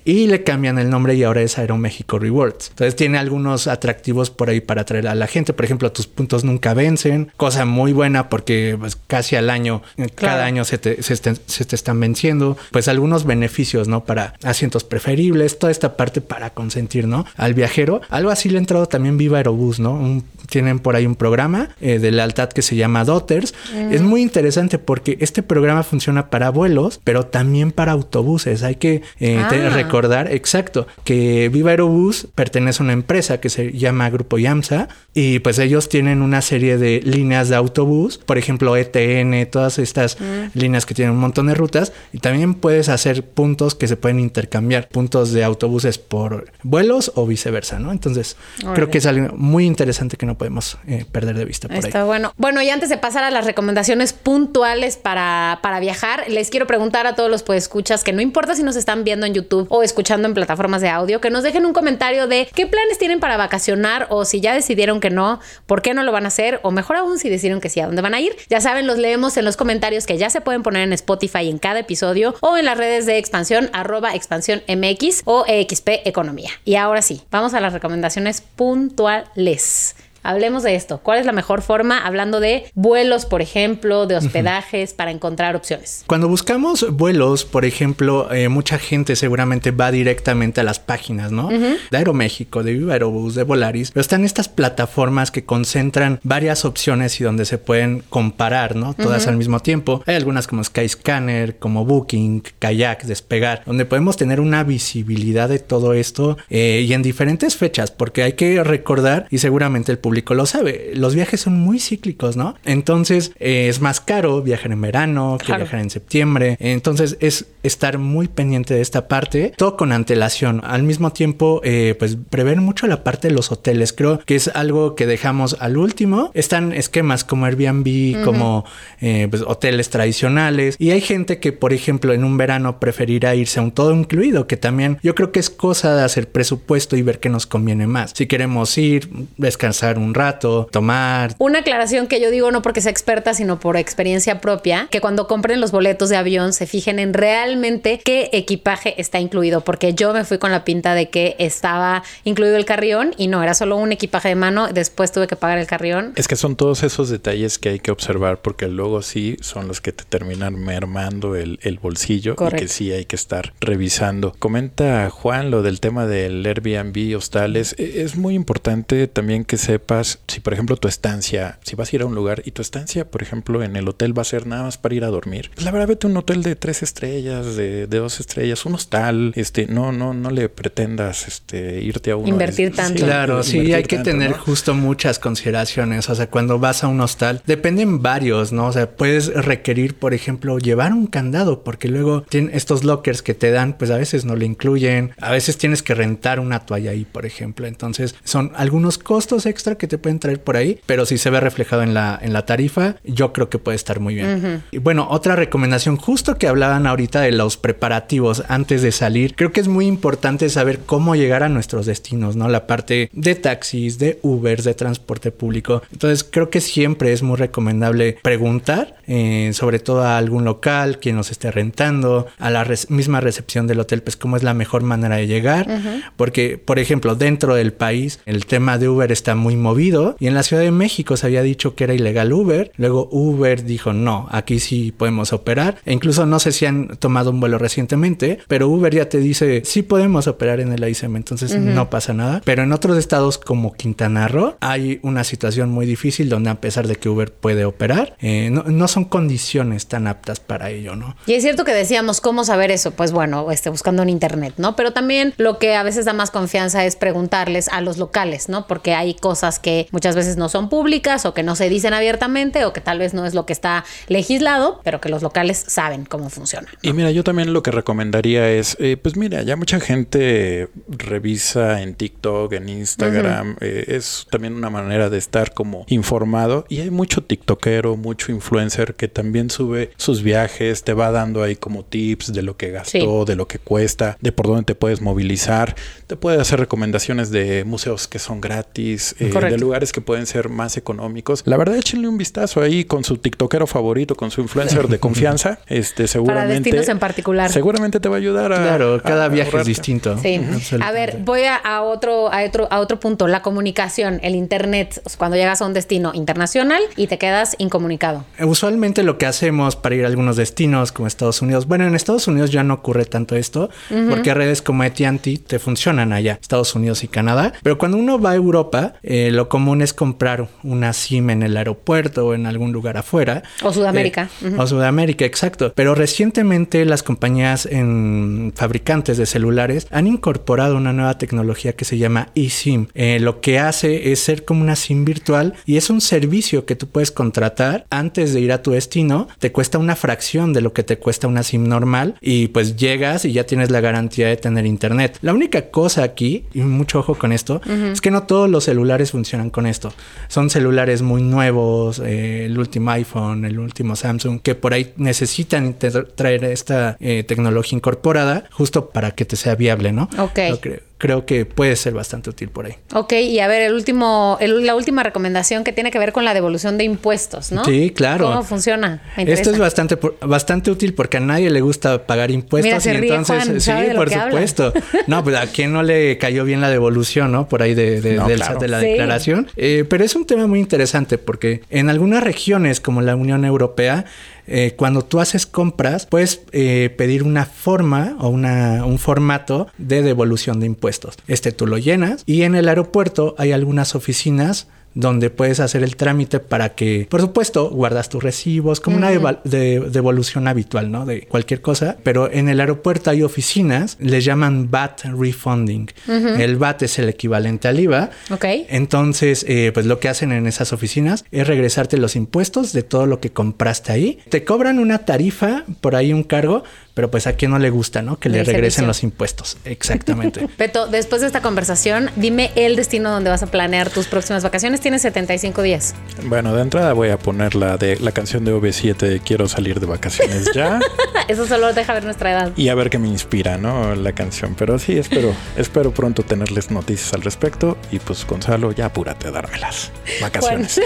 y 0.06 0.28
le 0.28 0.44
cambian 0.44 0.78
el 0.78 0.92
nombre 0.92 1.16
y 1.16 1.24
ahora 1.24 1.42
es 1.42 1.58
Aeroméxico 1.58 2.20
Rewards. 2.20 2.73
Entonces 2.74 2.96
tiene 2.96 3.18
algunos 3.18 3.68
atractivos 3.68 4.30
por 4.32 4.50
ahí 4.50 4.62
para 4.62 4.82
atraer 4.82 5.08
a 5.08 5.16
la 5.16 5.28
gente. 5.28 5.54
Por 5.54 5.64
ejemplo, 5.66 5.92
tus 5.92 6.08
puntos 6.08 6.44
nunca 6.44 6.74
vencen, 6.74 7.32
cosa 7.38 7.66
muy 7.66 7.94
buena 7.94 8.30
porque 8.30 8.76
pues, 8.80 8.98
casi 9.08 9.36
al 9.36 9.50
año, 9.50 9.82
eh, 9.98 10.08
cada 10.14 10.46
año 10.46 10.66
se 10.66 10.78
te, 10.78 11.02
se, 11.04 11.16
se 11.16 11.66
te 11.66 11.76
están 11.76 12.00
venciendo. 12.00 12.58
Pues 12.72 12.88
algunos 12.88 13.26
beneficios, 13.26 13.88
¿no? 13.88 14.06
Para 14.06 14.34
asientos 14.44 14.84
preferibles, 14.84 15.60
toda 15.60 15.72
esta 15.72 15.96
parte 15.98 16.22
para 16.22 16.50
consentir, 16.50 17.08
¿no? 17.08 17.26
Al 17.38 17.54
viajero. 17.54 18.02
Algo 18.10 18.32
así 18.32 18.50
le 18.50 18.58
ha 18.58 18.60
entrado 18.60 18.88
también 18.88 19.18
Viva 19.18 19.38
Aerobús, 19.38 19.80
¿no? 19.80 19.94
Un- 19.94 20.24
tienen 20.50 20.80
por 20.80 20.96
ahí 20.96 21.06
un 21.06 21.16
programa 21.16 21.70
eh, 21.82 22.00
de 22.00 22.12
lealtad 22.12 22.50
que 22.50 22.62
se 22.62 22.76
llama 22.76 23.06
Daughters. 23.06 23.54
Es 23.92 24.02
muy 24.02 24.22
interesante 24.22 24.78
porque 24.78 25.18
este 25.22 25.42
programa 25.42 25.84
funciona 25.84 26.30
para 26.30 26.50
vuelos, 26.50 27.00
pero 27.04 27.26
también 27.26 27.72
para 27.72 27.92
autobuses. 27.94 28.62
Hay 28.64 28.76
que 28.76 29.02
eh, 29.20 29.42
te- 29.50 29.62
Ah. 29.64 29.70
recordar, 29.70 30.32
exacto, 30.32 30.86
que 31.06 31.50
Viva 31.52 31.72
Aerobús 31.72 32.28
pertenece 32.36 32.63
a 32.68 32.84
una 32.84 32.94
empresa 32.94 33.40
que 33.40 33.50
se 33.50 33.72
llama 33.72 34.10
Grupo 34.10 34.38
Yamsa 34.38 34.90
y 35.14 35.40
pues 35.40 35.60
ellos 35.60 35.90
tienen 35.90 36.22
una 36.22 36.42
serie 36.42 36.78
de 36.78 37.02
líneas 37.04 37.50
de 37.50 37.56
autobús, 37.56 38.18
por 38.18 38.38
ejemplo 38.38 38.76
ETN, 38.76 39.50
todas 39.50 39.80
estas 39.80 40.18
líneas 40.54 40.86
que 40.86 40.94
tienen 40.94 41.14
un 41.14 41.20
montón 41.20 41.48
de 41.48 41.54
rutas 41.54 41.94
y 42.12 42.20
también 42.20 42.56
puedes 42.56 42.90
hacer 42.90 43.24
puntos 43.24 43.76
que 43.76 43.88
se 43.88 43.96
pueden 43.96 44.20
intercambiar, 44.20 44.90
puntos 44.90 45.32
de 45.32 45.44
autobuses 45.44 45.98
por 45.98 46.52
vuelos 46.64 47.12
o 47.16 47.26
viceversa, 47.26 47.80
¿no? 47.80 47.92
Entonces 47.92 48.36
creo 48.74 48.90
que 48.90 48.98
es 48.98 49.06
algo 49.06 49.36
muy 49.36 49.66
interesante 49.66 50.18
que 50.18 50.26
no 50.26 50.38
podemos 50.38 50.78
eh, 50.88 51.06
perder 51.12 51.38
de 51.38 51.46
vista 51.46 51.68
por 51.68 51.78
ahí. 51.78 51.84
Está 51.84 52.04
bueno. 52.04 52.34
Bueno, 52.38 52.62
y 52.62 52.70
antes 52.70 52.90
de 52.90 52.98
pasar 52.98 53.24
a 53.24 53.32
las 53.32 53.46
recomendaciones 53.46 54.14
puntuales 54.14 54.98
para, 54.98 55.60
para 55.62 55.80
viajar, 55.80 56.26
les 56.28 56.50
quiero 56.50 56.68
preguntar 56.68 57.08
a 57.08 57.16
todos 57.16 57.30
los 57.30 57.44
escuchas 57.54 58.04
que 58.04 58.14
no 58.14 58.22
importa 58.22 58.56
si 58.56 58.64
nos 58.64 58.76
están 58.76 59.04
viendo 59.04 59.26
en 59.26 59.34
YouTube 59.34 59.68
o 59.70 59.84
escuchando 59.84 60.28
en 60.28 60.34
plataformas 60.34 60.82
de 60.82 60.90
audio, 60.90 61.22
que 61.22 61.30
nos 61.30 61.44
dejen 61.44 61.66
un 61.66 61.74
comentario 61.74 62.28
de 62.28 62.48
qué 62.54 62.68
planes 62.68 62.98
tienen 62.98 63.20
para 63.20 63.38
vacacionar 63.38 64.08
o 64.10 64.26
si 64.26 64.42
ya 64.42 64.54
decidieron 64.54 65.00
que 65.00 65.10
no, 65.10 65.40
por 65.66 65.82
qué 65.82 65.94
no 65.94 66.04
lo 66.04 66.12
van 66.12 66.26
a 66.26 66.28
hacer 66.30 66.60
o 66.64 66.72
mejor 66.72 66.98
aún 66.98 67.20
si 67.20 67.30
decidieron 67.30 67.62
que 67.62 67.70
sí, 67.70 67.80
a 67.80 67.86
dónde 67.86 68.02
van 68.02 68.14
a 68.14 68.22
ir. 68.22 68.36
Ya 68.50 68.62
saben, 68.62 68.88
los 68.88 68.98
leemos 68.98 69.38
en 69.38 69.46
los 69.46 69.58
comentarios 69.58 70.06
que 70.06 70.18
ya 70.18 70.30
se 70.30 70.42
pueden 70.42 70.64
poner 70.64 70.84
en 70.84 70.94
Spotify 70.94 71.50
en 71.50 71.58
cada 71.58 71.80
episodio 71.80 72.36
o 72.42 72.58
en 72.58 72.66
las 72.66 72.78
redes 72.78 73.06
de 73.06 73.18
expansión 73.18 73.70
arroba 73.74 74.16
expansión 74.16 74.64
MX 74.68 75.24
o 75.26 75.46
EXP 75.48 75.90
Economía. 76.06 76.52
Y 76.66 76.76
ahora 76.76 77.02
sí, 77.02 77.24
vamos 77.32 77.54
a 77.54 77.60
las 77.60 77.74
recomendaciones 77.74 78.42
puntuales. 78.42 79.96
Hablemos 80.24 80.64
de 80.64 80.76
esto. 80.76 81.00
¿Cuál 81.04 81.20
es 81.20 81.26
la 81.26 81.34
mejor 81.34 81.62
forma? 81.62 82.00
Hablando 82.00 82.40
de 82.40 82.66
vuelos, 82.74 83.26
por 83.26 83.42
ejemplo, 83.42 84.08
de 84.08 84.16
hospedajes 84.16 84.94
para 84.94 85.12
encontrar 85.12 85.56
opciones. 85.56 86.04
Cuando 86.08 86.30
buscamos 86.30 86.86
vuelos, 86.92 87.44
por 87.44 87.66
ejemplo, 87.66 88.32
eh, 88.34 88.48
mucha 88.48 88.80
gente 88.80 89.18
seguramente 89.18 89.72
va 89.72 89.92
directamente 89.92 90.62
a 90.62 90.64
las 90.64 90.80
páginas, 90.80 91.32
¿no? 91.32 91.50
De 91.50 91.98
Aeroméxico, 91.98 92.64
de 92.64 92.74
Viva 92.74 92.94
Aerobús, 92.94 93.36
de 93.36 93.44
Volaris. 93.44 93.92
Pero 93.92 94.02
están 94.02 94.24
estas 94.24 94.48
plataformas 94.48 95.30
que 95.30 95.44
concentran 95.44 96.20
varias 96.24 96.64
opciones 96.64 97.20
y 97.20 97.26
donde 97.26 97.44
se 97.44 97.58
pueden 97.58 98.04
comparar, 98.10 98.76
¿no? 98.76 98.94
Todas 98.94 99.28
al 99.28 99.36
mismo 99.36 99.60
tiempo. 99.60 100.02
Hay 100.06 100.16
algunas 100.16 100.48
como 100.48 100.64
Skyscanner, 100.64 101.58
como 101.58 101.86
Booking, 101.86 102.44
Kayak, 102.60 103.04
Despegar, 103.04 103.64
donde 103.66 103.86
podemos 103.86 104.16
tener 104.16 104.40
una 104.40 104.64
visibilidad 104.64 105.50
de 105.50 105.60
todo 105.60 105.94
esto 105.94 106.38
eh, 106.50 106.86
y 106.88 106.94
en 106.94 107.02
diferentes 107.02 107.58
fechas, 107.58 107.92
porque 107.92 108.24
hay 108.24 108.34
que 108.34 108.64
recordar, 108.64 109.28
y 109.30 109.40
seguramente 109.40 109.92
el 109.92 110.00
público 110.00 110.13
lo 110.14 110.46
sabe, 110.46 110.92
los 110.96 111.16
viajes 111.16 111.42
son 111.42 111.60
muy 111.60 111.80
cíclicos, 111.80 112.38
¿no? 112.38 112.56
Entonces 112.66 113.32
eh, 113.40 113.68
es 113.70 113.82
más 113.82 114.00
caro 114.00 114.42
viajar 114.42 114.72
en 114.72 114.82
verano 114.82 115.38
que 115.40 115.46
Claro. 115.46 115.64
viajar 115.64 115.80
en 115.82 115.90
septiembre. 115.90 116.58
Entonces 116.60 117.18
es 117.20 117.46
estar 117.64 117.98
muy 117.98 118.28
pendiente 118.28 118.74
de 118.74 118.82
esta 118.82 119.08
parte, 119.08 119.54
todo 119.58 119.78
con 119.78 119.92
antelación. 119.92 120.62
Al 120.64 120.84
mismo 120.84 121.12
tiempo, 121.14 121.62
eh, 121.64 121.96
pues 121.98 122.18
prever 122.30 122.62
mucho 122.62 122.88
la 122.88 123.04
parte 123.04 123.28
de 123.30 123.34
los 123.34 123.52
hoteles. 123.52 123.94
Creo 123.94 124.20
que 124.20 124.36
es 124.36 124.50
algo 124.50 124.96
que 124.96 125.06
dejamos 125.06 125.56
al 125.60 125.78
último. 125.78 126.32
Están 126.34 126.74
esquemas 126.74 127.24
como 127.24 127.46
Airbnb, 127.46 128.24
como 128.24 128.66
eh, 129.02 129.28
pues, 129.30 129.44
hoteles 129.46 129.90
tradicionales. 129.90 130.76
Y 130.80 130.92
hay 130.92 131.02
gente 131.02 131.40
que, 131.40 131.52
por 131.54 131.74
ejemplo, 131.74 132.14
en 132.14 132.24
un 132.24 132.38
verano 132.38 132.80
preferirá 132.80 133.36
irse 133.36 133.60
a 133.60 133.64
un 133.64 133.72
todo 133.72 133.94
incluido, 133.94 134.48
que 134.48 134.58
también 134.58 134.98
yo 135.02 135.16
creo 135.16 135.32
que 135.32 135.40
es 135.40 135.50
cosa 135.50 135.96
de 135.96 136.04
hacer 136.04 136.32
presupuesto 136.32 136.96
y 136.98 137.02
ver 137.02 137.20
qué 137.20 137.30
nos 137.30 137.46
conviene 137.48 137.88
más. 137.88 138.12
Si 138.16 138.28
queremos 138.28 138.78
ir, 138.78 139.10
descansar 139.38 139.98
un 139.98 140.03
rato, 140.14 140.68
tomar, 140.72 141.36
Una 141.38 141.60
aclaración 141.60 142.08
que 142.08 142.20
yo 142.20 142.32
digo 142.32 142.50
no 142.52 142.62
porque 142.62 142.82
sea 142.82 142.92
experta, 142.92 143.34
sino 143.34 143.60
por 143.60 143.78
experiencia 143.78 144.42
propia, 144.42 144.88
que 144.90 145.02
cuando 145.02 145.28
compren 145.28 145.62
los 145.62 145.72
boletos 145.72 146.10
de 146.10 146.18
avión 146.18 146.54
se 146.54 146.66
fijen 146.66 146.98
en 147.00 147.14
realmente 147.14 148.02
qué 148.04 148.30
equipaje 148.34 149.00
está 149.00 149.20
incluido, 149.20 149.62
porque 149.62 149.94
yo 149.94 150.14
me 150.14 150.24
fui 150.26 150.38
con 150.40 150.52
la 150.52 150.64
pinta 150.66 150.96
de 150.96 151.10
que 151.10 151.36
estaba 151.40 152.04
incluido 152.24 152.56
el 152.58 152.66
carrión 152.66 153.14
y 153.18 153.28
no, 153.28 153.44
era 153.44 153.54
solo 153.54 153.78
un 153.78 153.92
equipaje 153.92 154.30
de 154.30 154.36
mano, 154.36 154.68
después 154.74 155.12
tuve 155.12 155.28
que 155.28 155.36
pagar 155.36 155.58
el 155.58 155.68
carrión. 155.68 156.14
Es 156.16 156.28
que 156.28 156.36
son 156.36 156.56
todos 156.56 156.84
esos 156.84 157.10
detalles 157.10 157.60
que 157.60 157.70
hay 157.70 157.80
que 157.80 157.92
observar 157.92 158.42
porque 158.42 158.68
luego 158.68 159.02
sí 159.02 159.38
son 159.42 159.68
los 159.68 159.82
que 159.82 159.92
te 159.92 160.04
terminan 160.06 160.56
mermando 160.56 161.36
el, 161.36 161.60
el 161.62 161.78
bolsillo 161.80 162.36
y 162.40 162.56
que 162.56 162.68
sí 162.68 162.92
hay 162.92 163.06
que 163.06 163.16
estar 163.16 163.54
revisando. 163.62 164.34
Comenta 164.40 165.10
Juan 165.10 165.52
lo 165.52 165.62
del 165.62 165.80
tema 165.80 166.06
del 166.08 166.46
Airbnb, 166.46 167.16
hostales. 167.18 167.76
E- 167.78 168.02
Es 168.04 168.16
muy 168.16 168.34
importante 168.36 169.08
también 169.08 169.44
que 169.46 169.58
sepas 169.94 170.20
si, 170.28 170.40
por 170.40 170.54
ejemplo, 170.54 170.76
tu 170.78 170.88
estancia, 170.88 171.60
si 171.64 171.76
vas 171.76 171.92
a 171.92 171.96
ir 171.96 172.02
a 172.02 172.06
un 172.06 172.16
lugar 172.16 172.42
y 172.46 172.52
tu 172.52 172.62
estancia, 172.62 173.10
por 173.10 173.22
ejemplo, 173.22 173.64
en 173.64 173.76
el 173.76 173.88
hotel 173.88 174.18
va 174.18 174.22
a 174.22 174.26
ser 174.26 174.48
nada 174.48 174.64
más 174.64 174.78
para 174.78 174.96
ir 174.96 175.04
a 175.04 175.08
dormir. 175.08 175.52
Pues 175.54 175.66
la 175.66 175.72
verdad, 175.72 175.88
vete 175.88 176.08
a 176.08 176.10
un 176.10 176.18
hotel 176.18 176.42
de 176.44 176.56
tres 176.56 176.82
estrellas, 176.84 177.56
de, 177.56 177.88
de 177.88 177.98
dos 177.98 178.20
estrellas, 178.20 178.66
un 178.66 178.76
hostal. 178.76 179.34
Este, 179.36 179.68
no, 179.68 179.92
no, 179.92 180.14
no 180.14 180.30
le 180.32 180.50
pretendas 180.50 181.28
este, 181.28 181.82
irte 181.82 182.12
a 182.12 182.16
uno. 182.16 182.28
Invertir 182.28 182.72
de- 182.72 182.78
tanto. 182.78 183.04
Claro, 183.04 183.44
sí, 183.44 183.74
hay 183.74 183.84
que 183.84 183.98
tanto, 183.98 184.12
tener 184.12 184.32
¿no? 184.32 184.38
justo 184.38 184.74
muchas 184.74 185.20
consideraciones. 185.20 186.10
O 186.10 186.16
sea, 186.16 186.28
cuando 186.30 186.60
vas 186.60 186.84
a 186.84 186.88
un 186.88 187.00
hostal, 187.02 187.42
dependen 187.46 188.02
varios, 188.02 188.52
¿no? 188.52 188.68
O 188.68 188.72
sea, 188.74 188.90
puedes 188.96 189.28
requerir, 189.34 189.96
por 189.96 190.14
ejemplo, 190.14 190.58
llevar 190.58 190.94
un 190.94 191.08
candado, 191.08 191.64
porque 191.64 191.88
luego 191.88 192.24
tienen 192.24 192.52
estos 192.56 192.84
lockers 192.84 193.22
que 193.22 193.34
te 193.34 193.52
dan, 193.52 193.78
pues 193.78 193.92
a 193.92 193.98
veces 193.98 194.26
no 194.26 194.36
le 194.36 194.46
incluyen. 194.46 195.12
A 195.20 195.32
veces 195.32 195.58
tienes 195.58 195.84
que 195.84 195.94
rentar 195.94 196.40
una 196.40 196.66
toalla 196.66 196.92
ahí, 196.92 197.06
por 197.06 197.26
ejemplo. 197.26 197.68
Entonces, 197.68 198.16
son 198.24 198.52
algunos 198.56 198.98
costos 198.98 199.46
extra 199.46 199.76
que 199.76 199.83
te 199.88 199.98
pueden 199.98 200.20
traer 200.20 200.42
por 200.44 200.58
ahí, 200.58 200.80
pero 200.86 201.06
si 201.06 201.18
se 201.18 201.30
ve 201.30 201.40
reflejado 201.40 201.84
en 201.84 201.94
la, 201.94 202.20
en 202.22 202.34
la 202.34 202.46
tarifa, 202.46 202.96
yo 203.04 203.34
creo 203.34 203.50
que 203.50 203.58
puede 203.60 203.76
estar 203.76 204.00
muy 204.00 204.16
bien. 204.16 204.64
Y 204.72 204.78
bueno, 204.80 205.08
otra 205.10 205.36
recomendación, 205.36 205.98
justo 205.98 206.38
que 206.38 206.48
hablaban 206.48 206.88
ahorita 206.88 207.22
de 207.22 207.32
los 207.32 207.58
preparativos 207.58 208.44
antes 208.48 208.82
de 208.82 208.92
salir, 208.92 209.36
creo 209.36 209.52
que 209.52 209.60
es 209.62 209.68
muy 209.68 209.86
importante 209.88 210.50
saber 210.50 210.80
cómo 210.86 211.16
llegar 211.16 211.44
a 211.44 211.50
nuestros 211.50 211.86
destinos, 211.86 212.36
¿no? 212.36 212.48
La 212.48 212.68
parte 212.68 213.10
de 213.14 213.36
taxis, 213.36 214.00
de 214.00 214.20
Ubers, 214.22 214.64
de 214.64 214.74
transporte 214.74 215.32
público. 215.32 215.82
Entonces, 215.92 216.24
creo 216.24 216.50
que 216.50 216.62
siempre 216.62 217.12
es 217.14 217.24
muy 217.24 217.38
recomendable 217.38 218.18
preguntar, 218.22 218.96
eh, 219.08 219.52
sobre 219.54 219.80
todo 219.80 220.04
a 220.04 220.18
algún 220.18 220.46
local, 220.46 221.00
quien 221.00 221.16
nos 221.16 221.32
esté 221.32 221.52
rentando, 221.52 222.28
a 222.40 222.50
la 222.50 222.64
res- 222.64 222.90
misma 222.90 223.20
recepción 223.20 223.68
del 223.68 223.80
hotel, 223.80 224.02
pues 224.02 224.16
cómo 224.16 224.38
es 224.38 224.44
la 224.44 224.54
mejor 224.54 224.84
manera 224.84 225.18
de 225.18 225.28
llegar. 225.28 225.68
Porque, 226.16 226.58
por 226.58 226.80
ejemplo, 226.80 227.16
dentro 227.16 227.56
del 227.56 227.74
país, 227.74 228.20
el 228.26 228.46
tema 228.46 228.78
de 228.78 228.88
Uber 228.90 229.12
está 229.12 229.36
muy 229.36 229.56
movido 229.56 229.73
y 229.80 230.28
en 230.28 230.34
la 230.34 230.44
Ciudad 230.44 230.62
de 230.62 230.72
México 230.72 231.18
se 231.18 231.26
había 231.26 231.42
dicho 231.42 231.76
que 231.76 231.84
era 231.84 231.94
ilegal 231.94 232.32
Uber. 232.34 232.72
Luego 232.78 233.08
Uber 233.12 233.64
dijo, 233.64 233.94
no, 233.94 234.28
aquí 234.32 234.60
sí 234.60 234.92
podemos 234.92 235.34
operar. 235.34 235.78
E 235.86 235.94
incluso 235.94 236.26
no 236.26 236.40
sé 236.40 236.52
si 236.52 236.66
han 236.66 236.96
tomado 236.98 237.32
un 237.32 237.40
vuelo 237.40 237.58
recientemente, 237.58 238.40
pero 238.48 238.68
Uber 238.68 238.94
ya 238.94 239.10
te 239.10 239.18
dice, 239.20 239.62
sí 239.66 239.82
podemos 239.84 240.28
operar 240.28 240.60
en 240.60 240.72
el 240.72 240.88
ICM, 240.88 241.16
entonces 241.16 241.56
no 241.56 241.90
pasa 241.90 242.14
nada. 242.14 242.42
Pero 242.46 242.64
en 242.64 242.72
otros 242.72 242.98
estados 242.98 243.38
como 243.38 243.74
Quintana 243.74 244.28
Roo 244.28 244.56
hay 244.60 245.00
una 245.04 245.24
situación 245.24 245.70
muy 245.70 245.86
difícil 245.86 246.30
donde 246.30 246.50
a 246.50 246.56
pesar 246.56 246.88
de 246.88 246.96
que 246.96 247.10
Uber 247.10 247.32
puede 247.34 247.66
operar, 247.66 248.16
eh, 248.22 248.50
no, 248.52 248.64
no 248.64 248.88
son 248.88 249.06
condiciones 249.06 249.88
tan 249.88 250.08
aptas 250.08 250.40
para 250.40 250.70
ello, 250.70 250.96
¿no? 250.96 251.16
Y 251.26 251.34
es 251.34 251.44
cierto 251.44 251.64
que 251.66 251.74
decíamos 251.74 252.22
cómo 252.22 252.44
saber 252.44 252.72
eso, 252.72 252.92
pues 252.92 253.12
bueno, 253.12 253.52
este, 253.52 253.70
buscando 253.70 254.04
en 254.04 254.10
internet, 254.10 254.56
¿no? 254.58 254.76
Pero 254.76 254.94
también 254.94 255.34
lo 255.38 255.60
que 255.60 255.76
a 255.76 255.84
veces 255.84 256.06
da 256.06 256.14
más 256.14 256.32
confianza 256.32 256.86
es 256.86 256.96
preguntarles 256.96 257.68
a 257.70 257.82
los 257.82 257.98
locales, 257.98 258.50
¿no? 258.50 258.68
Porque 258.68 258.94
hay 258.94 259.14
cosas 259.14 259.60
que 259.64 259.88
muchas 259.90 260.16
veces 260.16 260.38
no 260.38 260.50
son 260.50 260.70
públicas 260.70 261.26
o 261.26 261.34
que 261.34 261.42
no 261.42 261.56
se 261.56 261.70
dicen 261.70 261.96
abiertamente 261.96 262.66
o 262.66 262.74
que 262.74 262.82
tal 262.82 263.00
vez 263.00 263.16
no 263.16 263.26
es 263.26 263.34
lo 263.34 263.48
que 263.48 263.54
está 263.54 263.84
legislado, 264.08 264.80
pero 264.84 265.02
que 265.02 265.10
los 265.10 265.24
locales 265.24 265.64
saben 265.68 266.06
cómo 266.06 266.30
funciona. 266.30 266.68
Y 266.84 266.94
mira, 266.94 267.10
yo 267.10 267.24
también 267.24 267.54
lo 267.54 267.64
que 267.64 267.72
recomendaría 267.72 268.52
es, 268.52 268.78
eh, 268.80 268.98
pues 269.02 269.16
mira, 269.16 269.42
ya 269.42 269.56
mucha 269.56 269.80
gente 269.80 270.70
revisa 270.88 271.82
en 271.82 271.96
TikTok, 271.96 272.54
en 272.54 272.70
Instagram, 272.70 273.56
eh, 273.62 273.86
es 273.88 274.28
también 274.30 274.54
una 274.54 274.70
manera 274.70 275.10
de 275.10 275.18
estar 275.18 275.54
como 275.54 275.86
informado 275.88 276.66
y 276.70 276.82
hay 276.82 276.92
mucho 276.92 277.24
TikTokero, 277.24 277.96
mucho 277.96 278.32
influencer 278.32 278.96
que 278.96 279.08
también 279.08 279.50
sube 279.50 279.92
sus 279.98 280.22
viajes, 280.22 280.84
te 280.84 280.94
va 280.94 281.12
dando 281.12 281.42
ahí 281.42 281.56
como 281.56 281.84
tips 281.86 282.34
de 282.34 282.42
lo 282.42 282.58
que 282.58 282.72
gastó, 282.72 283.26
de 283.26 283.36
lo 283.36 283.48
que 283.48 283.60
cuesta, 283.60 284.18
de 284.22 284.32
por 284.32 284.48
dónde 284.48 284.64
te 284.64 284.76
puedes 284.76 285.02
movilizar, 285.02 285.76
te 286.08 286.16
puede 286.16 286.42
hacer 286.42 286.60
recomendaciones 286.60 287.32
de 287.32 287.64
museos 287.64 288.08
que 288.08 288.20
son 288.20 288.42
gratis, 288.42 289.16
eh, 289.20 289.30
Correcto. 289.44 289.56
de 289.58 289.62
lugares 289.62 289.92
que 289.92 290.02
pueden 290.02 290.26
ser 290.26 290.50
más 290.50 290.78
económicos. 290.78 291.44
La 291.46 291.58
verdad, 291.58 291.78
échenle 291.78 292.08
un 292.08 292.18
vistazo 292.18 292.62
ahí 292.62 292.86
con 292.86 293.04
su 293.04 293.18
tiktokero 293.18 293.68
favorito, 293.68 294.16
con 294.16 294.32
su 294.32 294.42
influencer 294.42 294.88
de 294.88 295.00
confianza. 295.04 295.60
Este, 295.68 296.08
seguramente. 296.08 296.56
destinos 296.56 296.90
en 296.90 297.00
particular. 297.00 297.52
Seguramente 297.52 298.00
te 298.00 298.10
va 298.10 298.16
a 298.16 298.20
ayudar 298.20 298.54
a. 298.54 298.58
Claro, 298.58 299.02
cada 299.04 299.26
a 299.26 299.30
viaje 299.30 299.58
es 299.58 299.66
distinto. 299.66 300.18
Sí. 300.18 300.42
A 300.82 300.92
ver, 300.92 301.18
voy 301.24 301.44
a, 301.44 301.56
a 301.56 301.82
otro, 301.82 302.32
a 302.32 302.44
otro, 302.44 302.68
a 302.72 302.80
otro 302.80 303.00
punto. 303.00 303.28
La 303.28 303.42
comunicación, 303.42 304.20
el 304.24 304.36
internet. 304.36 305.02
Cuando 305.18 305.38
llegas 305.38 305.62
a 305.62 305.66
un 305.66 305.74
destino 305.74 306.12
internacional 306.14 306.82
y 306.96 307.08
te 307.08 307.18
quedas 307.18 307.56
incomunicado. 307.60 308.26
Usualmente 308.40 309.04
lo 309.04 309.18
que 309.18 309.26
hacemos 309.26 309.76
para 309.76 309.96
ir 309.96 310.06
a 310.06 310.08
algunos 310.08 310.36
destinos 310.36 310.92
como 310.92 311.08
Estados 311.08 311.42
Unidos, 311.42 311.68
bueno, 311.68 311.86
en 311.86 311.96
Estados 311.96 312.28
Unidos 312.28 312.52
ya 312.52 312.64
no 312.64 312.76
ocurre 312.76 313.06
tanto 313.06 313.36
esto, 313.36 313.70
porque 314.10 314.34
redes 314.34 314.62
como 314.62 314.84
AT&T 314.84 315.40
te 315.48 315.60
funcionan 315.60 316.14
allá, 316.14 316.40
Estados 316.42 316.76
Unidos 316.76 317.04
y 317.04 317.08
Canadá, 317.08 317.54
pero 317.64 317.78
cuando 317.78 317.98
uno 317.98 318.20
va 318.20 318.32
a 318.32 318.36
Europa, 318.36 318.94
eh, 319.04 319.30
lo 319.34 319.50
común 319.50 319.82
es 319.82 319.94
comprar 319.94 320.48
una 320.64 320.94
SIM 320.94 321.30
en 321.32 321.44
el 321.44 321.58
aeropuerto 321.58 322.28
o 322.28 322.34
en 322.34 322.46
algún 322.46 322.72
lugar 322.72 322.98
afuera. 322.98 323.44
O 323.62 323.74
Sudamérica. 323.74 324.30
Eh. 324.44 324.54
O 324.58 324.68
Sudamérica, 324.68 325.26
exacto. 325.26 325.74
Pero 325.76 325.96
recientemente 325.96 326.86
las 326.86 327.04
compañías 327.04 327.66
en 327.66 328.54
fabricantes 328.56 329.18
de 329.18 329.26
celulares 329.26 329.88
han 329.92 330.08
incorporado 330.08 330.78
una 330.78 330.94
nueva 330.94 331.18
tecnología 331.18 331.74
que 331.74 331.86
se 331.86 331.98
llama 331.98 332.30
eSIM. 332.36 332.88
Eh, 332.94 333.20
lo 333.20 333.42
que 333.42 333.60
hace 333.60 334.12
es 334.12 334.20
ser 334.20 334.46
como 334.46 334.62
una 334.62 334.76
SIM 334.76 335.06
virtual 335.06 335.56
y 335.66 335.78
es 335.78 335.90
un 335.90 336.02
servicio 336.02 336.66
que 336.66 336.76
tú 336.76 336.88
puedes 336.88 337.12
contratar 337.12 337.86
antes 337.90 338.34
de 338.34 338.42
ir 338.42 338.52
a 338.52 338.62
tu 338.62 338.72
destino. 338.72 339.28
Te 339.40 339.52
cuesta 339.52 339.78
una 339.78 339.96
fracción 339.96 340.54
de 340.54 340.62
lo 340.62 340.74
que 340.74 340.84
te 340.84 340.98
cuesta 340.98 341.28
una 341.28 341.44
SIM 341.44 341.68
normal 341.68 342.16
y 342.22 342.48
pues 342.50 342.76
llegas 342.76 343.26
y 343.26 343.34
ya 343.34 343.46
tienes 343.46 343.72
la 343.72 343.82
garantía 343.82 344.28
de 344.28 344.38
tener 344.38 344.66
internet. 344.66 345.18
La 345.22 345.34
única 345.34 345.70
cosa 345.70 346.04
aquí, 346.04 346.46
y 346.54 346.62
mucho 346.62 347.00
ojo 347.00 347.16
con 347.16 347.32
esto, 347.32 347.62
es 347.92 348.02
que 348.02 348.12
no 348.12 348.24
todos 348.24 348.50
los 348.50 348.66
celulares 348.66 349.12
funcionan 349.12 349.23
con 349.52 349.66
esto. 349.66 349.94
Son 350.28 350.50
celulares 350.50 351.02
muy 351.02 351.22
nuevos, 351.22 352.00
eh, 352.00 352.46
el 352.46 352.58
último 352.58 352.92
iPhone, 352.92 353.46
el 353.46 353.60
último 353.60 353.96
Samsung, 353.96 354.42
que 354.42 354.56
por 354.56 354.74
ahí 354.74 354.94
necesitan 354.98 355.76
traer 356.16 356.44
esta 356.46 356.98
eh, 357.00 357.24
tecnología 357.24 357.78
incorporada 357.78 358.44
justo 358.52 358.90
para 358.90 359.12
que 359.12 359.26
te 359.26 359.36
sea 359.36 359.56
viable, 359.56 359.92
¿no? 359.92 360.10
Ok. 360.18 360.40
Yo 360.50 360.62
creo, 360.62 360.80
creo 360.98 361.26
que 361.26 361.46
puede 361.46 361.76
ser 361.76 361.94
bastante 361.94 362.30
útil 362.30 362.48
por 362.50 362.66
ahí. 362.66 362.76
Ok, 362.94 363.12
y 363.14 363.40
a 363.40 363.48
ver, 363.48 363.62
el 363.64 363.74
último, 363.74 364.38
el- 364.40 364.66
la 364.66 364.74
última 364.76 365.04
recomendación 365.04 365.64
que 365.66 365.74
tiene 365.74 365.92
que 365.92 366.00
ver 366.00 366.14
con 366.14 366.24
la 366.24 366.34
devolución 366.34 366.78
de 366.78 366.86
impuestos, 366.86 367.52
¿no? 367.52 367.66
Sí, 367.66 367.90
claro. 367.94 368.28
¿Cómo 368.28 368.44
funciona? 368.44 369.02
Esto 369.18 369.52
es 369.52 369.58
bastante, 369.60 369.98
bastante 370.22 370.72
útil 370.72 370.94
porque 370.94 371.18
a 371.18 371.20
nadie 371.20 371.50
le 371.50 371.60
gusta 371.62 372.06
pagar 372.08 372.32
impuestos. 372.32 372.66
Mira, 372.68 372.80
se 372.80 372.94
y 372.94 372.98
ríe 372.98 373.10
entonces, 373.10 373.36
Juan, 373.44 373.54
sí, 373.56 373.60
sabe 373.60 373.88
de 373.88 373.94
lo 373.94 374.00
por 374.00 374.14
habla. 374.14 374.26
supuesto. 374.32 374.74
No, 375.08 375.24
pues 375.24 375.36
a 375.36 375.48
quién 375.48 375.74
no 375.74 375.84
le 375.84 376.18
cayó 376.18 376.46
bien 376.46 376.62
la 376.62 376.70
devolución, 376.70 377.32
¿no? 377.34 377.50
Por 377.50 377.62
ahí 377.64 377.74
de, 377.74 378.00
de- 378.00 378.14
No, 378.16 378.28
del 378.28 378.38
claro. 378.38 378.60
De 378.60 378.68
la 378.70 378.80
Sí. 378.80 378.86
declaración. 378.88 379.48
Eh, 379.58 379.86
pero 379.90 380.06
es 380.06 380.16
un 380.16 380.26
tema 380.26 380.48
muy 380.48 380.60
interesante 380.60 381.18
porque 381.18 381.62
en 381.70 381.90
algunas 381.90 382.24
regiones 382.24 382.80
como 382.80 383.02
la 383.02 383.16
Unión 383.18 383.44
Europea, 383.44 384.06
eh, 384.48 384.74
cuando 384.76 385.04
tú 385.04 385.20
haces 385.20 385.46
compras, 385.46 386.06
puedes 386.06 386.42
eh, 386.52 386.94
pedir 386.98 387.24
una 387.24 387.46
forma 387.46 388.16
o 388.20 388.30
una, 388.30 388.86
un 388.86 389.00
formato 389.00 389.68
de 389.78 390.02
devolución 390.02 390.60
de 390.60 390.66
impuestos. 390.66 391.16
Este 391.28 391.52
tú 391.52 391.68
lo 391.68 391.78
llenas 391.78 392.24
y 392.26 392.44
en 392.44 392.56
el 392.56 392.68
aeropuerto 392.68 393.36
hay 393.38 393.52
algunas 393.52 393.96
oficinas 393.96 394.68
donde 394.96 395.30
puedes 395.30 395.60
hacer 395.60 395.84
el 395.84 395.96
trámite 395.96 396.40
para 396.40 396.76
que, 396.76 397.08
por 397.10 397.22
supuesto, 397.22 397.70
guardas 397.70 398.10
tus 398.10 398.22
recibos, 398.24 398.80
como 398.80 398.98
una 398.98 399.10
de- 399.44 399.80
devolución 399.92 400.48
habitual, 400.48 400.92
¿no? 400.92 401.06
De 401.06 401.22
cualquier 401.22 401.62
cosa. 401.62 401.98
Pero 402.04 402.32
en 402.32 402.50
el 402.50 402.60
aeropuerto 402.60 403.10
hay 403.10 403.24
oficinas, 403.24 403.98
les 404.00 404.24
llaman 404.26 404.70
VAT 404.70 405.06
refunding. 405.18 405.88
El 406.08 406.58
VAT 406.58 406.84
es 406.84 407.00
el 407.00 407.10
equivalente 407.10 407.68
al 407.68 407.80
IVA. 407.80 408.12
Ok. 408.32 408.46
Entonces, 408.70 409.46
eh, 409.48 409.72
pues 409.74 409.86
lo 409.86 410.00
que 410.00 410.10
hacen 410.10 410.32
en 410.32 410.46
esas 410.48 410.74
oficinas 410.74 411.26
es 411.32 411.48
regresarte 411.48 411.98
los 411.98 412.16
impuestos 412.16 412.74
de 412.74 412.84
todo 412.84 413.06
lo 413.06 413.20
que 413.20 413.32
compraste 413.32 413.92
ahí. 413.92 414.20
Te 414.30 414.44
cobran 414.44 414.80
una 414.80 415.00
tarifa, 415.06 415.64
por 415.82 415.96
ahí 415.96 416.14
un 416.14 416.24
cargo, 416.24 416.64
pero 416.94 417.10
pues 417.10 417.26
a 417.28 417.34
quien 417.34 417.52
no 417.52 417.60
le 417.60 417.70
gusta, 417.72 418.02
¿no? 418.02 418.20
Que 418.20 418.30
le 418.30 418.40
regresen 418.40 418.62
servicio. 418.62 418.88
los 418.88 419.04
impuestos. 419.04 419.58
Exactamente. 419.66 420.48
Beto, 420.58 420.88
después 420.88 421.22
de 421.22 421.28
esta 421.28 421.42
conversación, 421.42 422.12
dime 422.16 422.52
el 422.56 422.76
destino 422.76 423.10
donde 423.12 423.30
vas 423.30 423.42
a 423.42 423.48
planear 423.48 423.90
tus 423.90 424.06
próximas 424.08 424.44
vacaciones. 424.44 424.80
Tienes 424.82 425.02
75 425.02 425.62
días. 425.64 425.96
Bueno, 426.26 426.54
de 426.56 426.62
entrada 426.62 426.94
voy 426.94 427.10
a 427.10 427.18
poner 427.18 427.56
la 427.56 427.78
de 427.78 427.98
la 428.00 428.12
canción 428.12 428.46
de 428.46 428.54
OV7 428.54 428.96
de 428.98 429.20
Quiero 429.20 429.48
salir 429.48 429.80
de 429.80 429.86
vacaciones 429.88 430.50
ya. 430.54 430.80
Eso 431.28 431.48
solo 431.48 431.74
deja 431.74 431.94
ver 431.94 432.04
nuestra 432.04 432.32
edad. 432.32 432.52
y 432.56 432.70
a 432.70 432.76
ver 432.76 432.90
qué 432.90 433.00
me 433.00 433.08
inspira, 433.08 433.58
¿no? 433.58 433.96
La 433.96 434.12
canción. 434.12 434.54
Pero 434.56 434.78
sí, 434.78 434.98
espero, 434.98 435.34
espero 435.58 435.94
pronto 435.94 436.24
tenerles 436.24 436.70
noticias 436.70 437.14
al 437.14 437.22
respecto. 437.22 437.78
Y 437.92 438.00
pues, 438.00 438.26
Gonzalo, 438.28 438.72
ya 438.72 438.86
apúrate 438.86 439.28
a 439.30 439.32
dármelas. 439.32 439.92
Vacaciones. 440.22 440.80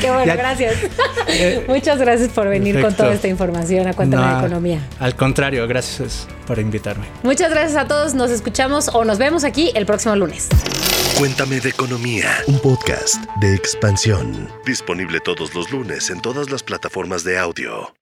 Qué 0.00 0.08
bueno, 0.10 0.26
Ya- 0.26 0.36
gracias. 0.36 0.74
Muchas 1.66 1.98
gracias 1.98 2.28
por 2.30 2.48
venir 2.48 2.80
con 2.80 2.94
toda 2.94 3.12
esta 3.14 3.28
información 3.28 3.86
a 3.88 3.94
Cuéntame 3.94 4.22
No, 4.26 4.32
de 4.40 4.46
Economía. 4.46 4.78
Al 5.00 5.16
contrario, 5.16 5.66
gracias 5.66 6.28
por 6.46 6.58
invitarme. 6.58 7.06
Muchas 7.22 7.50
gracias 7.50 7.76
a 7.76 7.86
todos. 7.86 8.14
Nos 8.14 8.30
escuchamos 8.30 8.88
o 8.92 9.04
nos 9.04 9.18
vemos 9.18 9.44
aquí 9.44 9.72
el 9.74 9.86
próximo 9.86 10.16
lunes. 10.16 10.48
Cuéntame 11.18 11.60
de 11.60 11.68
economía, 11.68 12.28
un 12.46 12.58
podcast 12.58 13.16
de 13.40 13.54
expansión. 13.54 14.48
Disponible 14.64 15.20
todos 15.20 15.54
los 15.54 15.70
lunes 15.70 16.10
en 16.10 16.20
todas 16.20 16.50
las 16.50 16.62
plataformas 16.62 17.22
de 17.22 17.38
audio. 17.38 17.92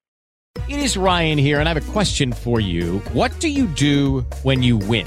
It 0.68 0.78
is 0.78 0.96
Ryan 0.96 1.38
here, 1.38 1.60
and 1.60 1.68
I 1.68 1.72
have 1.72 1.76
a 1.76 1.92
question 1.92 2.32
for 2.32 2.60
you. 2.60 3.00
What 3.12 3.30
do 3.40 3.48
you 3.48 3.66
do 3.66 4.24
when 4.42 4.62
you 4.62 4.78
win? 4.78 5.06